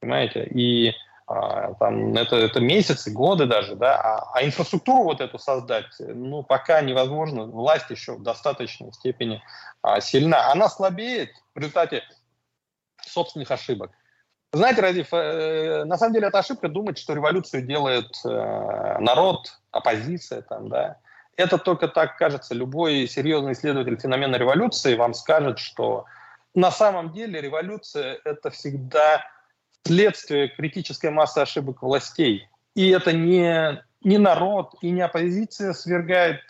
понимаете, 0.00 0.44
и 0.44 0.94
а, 1.26 1.74
там 1.74 2.16
это, 2.16 2.36
это 2.36 2.60
месяцы, 2.60 3.12
годы 3.12 3.46
даже, 3.46 3.76
да, 3.76 4.00
а, 4.00 4.30
а 4.34 4.44
инфраструктуру 4.44 5.04
вот 5.04 5.20
эту 5.20 5.38
создать, 5.38 5.86
ну, 5.98 6.42
пока 6.42 6.80
невозможно, 6.80 7.44
власть 7.44 7.90
еще 7.90 8.14
в 8.16 8.22
достаточной 8.22 8.92
степени 8.92 9.42
а, 9.82 10.00
сильна, 10.00 10.50
она 10.50 10.68
слабеет 10.68 11.30
в 11.54 11.58
результате 11.58 12.02
собственных 13.10 13.50
ошибок. 13.50 13.90
Знаете, 14.52 14.80
Радив, 14.80 15.08
э, 15.12 15.84
на 15.84 15.96
самом 15.96 16.14
деле 16.14 16.26
это 16.26 16.40
ошибка 16.40 16.68
думать, 16.68 16.98
что 16.98 17.14
революцию 17.14 17.62
делает 17.62 18.16
э, 18.24 18.98
народ, 18.98 19.60
оппозиция, 19.70 20.42
там, 20.42 20.68
да. 20.68 20.96
Это 21.36 21.56
только 21.56 21.88
так 21.88 22.18
кажется. 22.18 22.54
Любой 22.54 23.06
серьезный 23.06 23.52
исследователь 23.52 23.98
феномена 23.98 24.36
революции 24.36 24.96
вам 24.96 25.14
скажет, 25.14 25.58
что 25.58 26.04
на 26.54 26.72
самом 26.72 27.12
деле 27.12 27.40
революция– 27.40 28.18
это 28.24 28.50
всегда 28.50 29.24
следствие 29.86 30.48
критической 30.48 31.10
массы 31.10 31.38
ошибок 31.38 31.82
властей. 31.82 32.48
И 32.74 32.90
это 32.90 33.12
не, 33.12 33.82
не 34.02 34.18
народ 34.18 34.74
и 34.82 34.90
не 34.90 35.00
оппозиция 35.00 35.72
свергает 35.72 36.40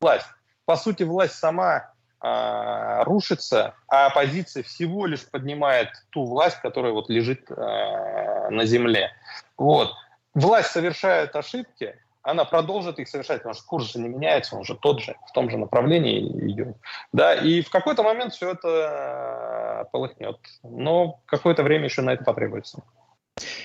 власть. 0.00 0.26
По 0.64 0.76
сути, 0.76 1.02
власть 1.02 1.34
сама 1.34 1.92
а, 2.20 3.04
рушится, 3.04 3.74
а 3.88 4.06
оппозиция 4.06 4.62
всего 4.62 5.06
лишь 5.06 5.28
поднимает 5.28 5.90
ту 6.10 6.24
власть, 6.24 6.60
которая 6.60 6.92
вот 6.92 7.10
лежит 7.10 7.50
а, 7.50 8.50
на 8.50 8.64
земле. 8.64 9.10
Вот. 9.58 9.92
Власть 10.34 10.70
совершает 10.70 11.34
ошибки, 11.36 11.96
она 12.26 12.44
продолжит 12.44 12.98
их 12.98 13.08
совершать, 13.08 13.38
потому 13.38 13.54
что 13.54 13.64
курс 13.66 13.92
же 13.92 14.00
не 14.00 14.08
меняется, 14.08 14.56
он 14.56 14.64
же 14.64 14.74
тот 14.74 15.00
же, 15.00 15.14
в 15.28 15.32
том 15.32 15.48
же 15.48 15.56
направлении 15.58 16.20
идет. 16.50 16.76
Да, 17.12 17.34
и 17.34 17.62
в 17.62 17.70
какой-то 17.70 18.02
момент 18.02 18.34
все 18.34 18.50
это 18.50 19.84
э, 19.86 19.90
полыхнет. 19.92 20.36
Но 20.64 21.20
какое-то 21.26 21.62
время 21.62 21.84
еще 21.84 22.02
на 22.02 22.14
это 22.14 22.24
потребуется. 22.24 22.82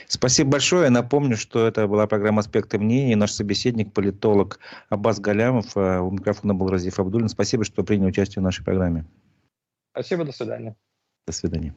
Спасибо 0.07 0.51
большое. 0.51 0.89
Напомню, 0.89 1.38
что 1.38 1.67
это 1.67 1.88
была 1.88 2.05
программа 2.07 2.41
«Аспекты 2.41 2.77
мнений». 2.77 3.15
Наш 3.15 3.31
собеседник, 3.31 3.93
политолог 3.93 4.60
Аббас 4.89 5.19
Галямов. 5.19 5.77
Э, 5.77 5.99
у 5.99 6.12
микрофона 6.12 6.53
был 6.53 6.69
Разиф 6.69 6.99
Абдулин. 6.99 7.29
Спасибо, 7.29 7.63
что 7.63 7.84
приняли 7.84 8.10
участие 8.10 8.41
в 8.41 8.43
нашей 8.43 8.65
программе. 8.65 9.05
Спасибо, 9.93 10.25
до 10.25 10.31
свидания. 10.31 10.75
До 11.25 11.34
свидания. 11.34 11.73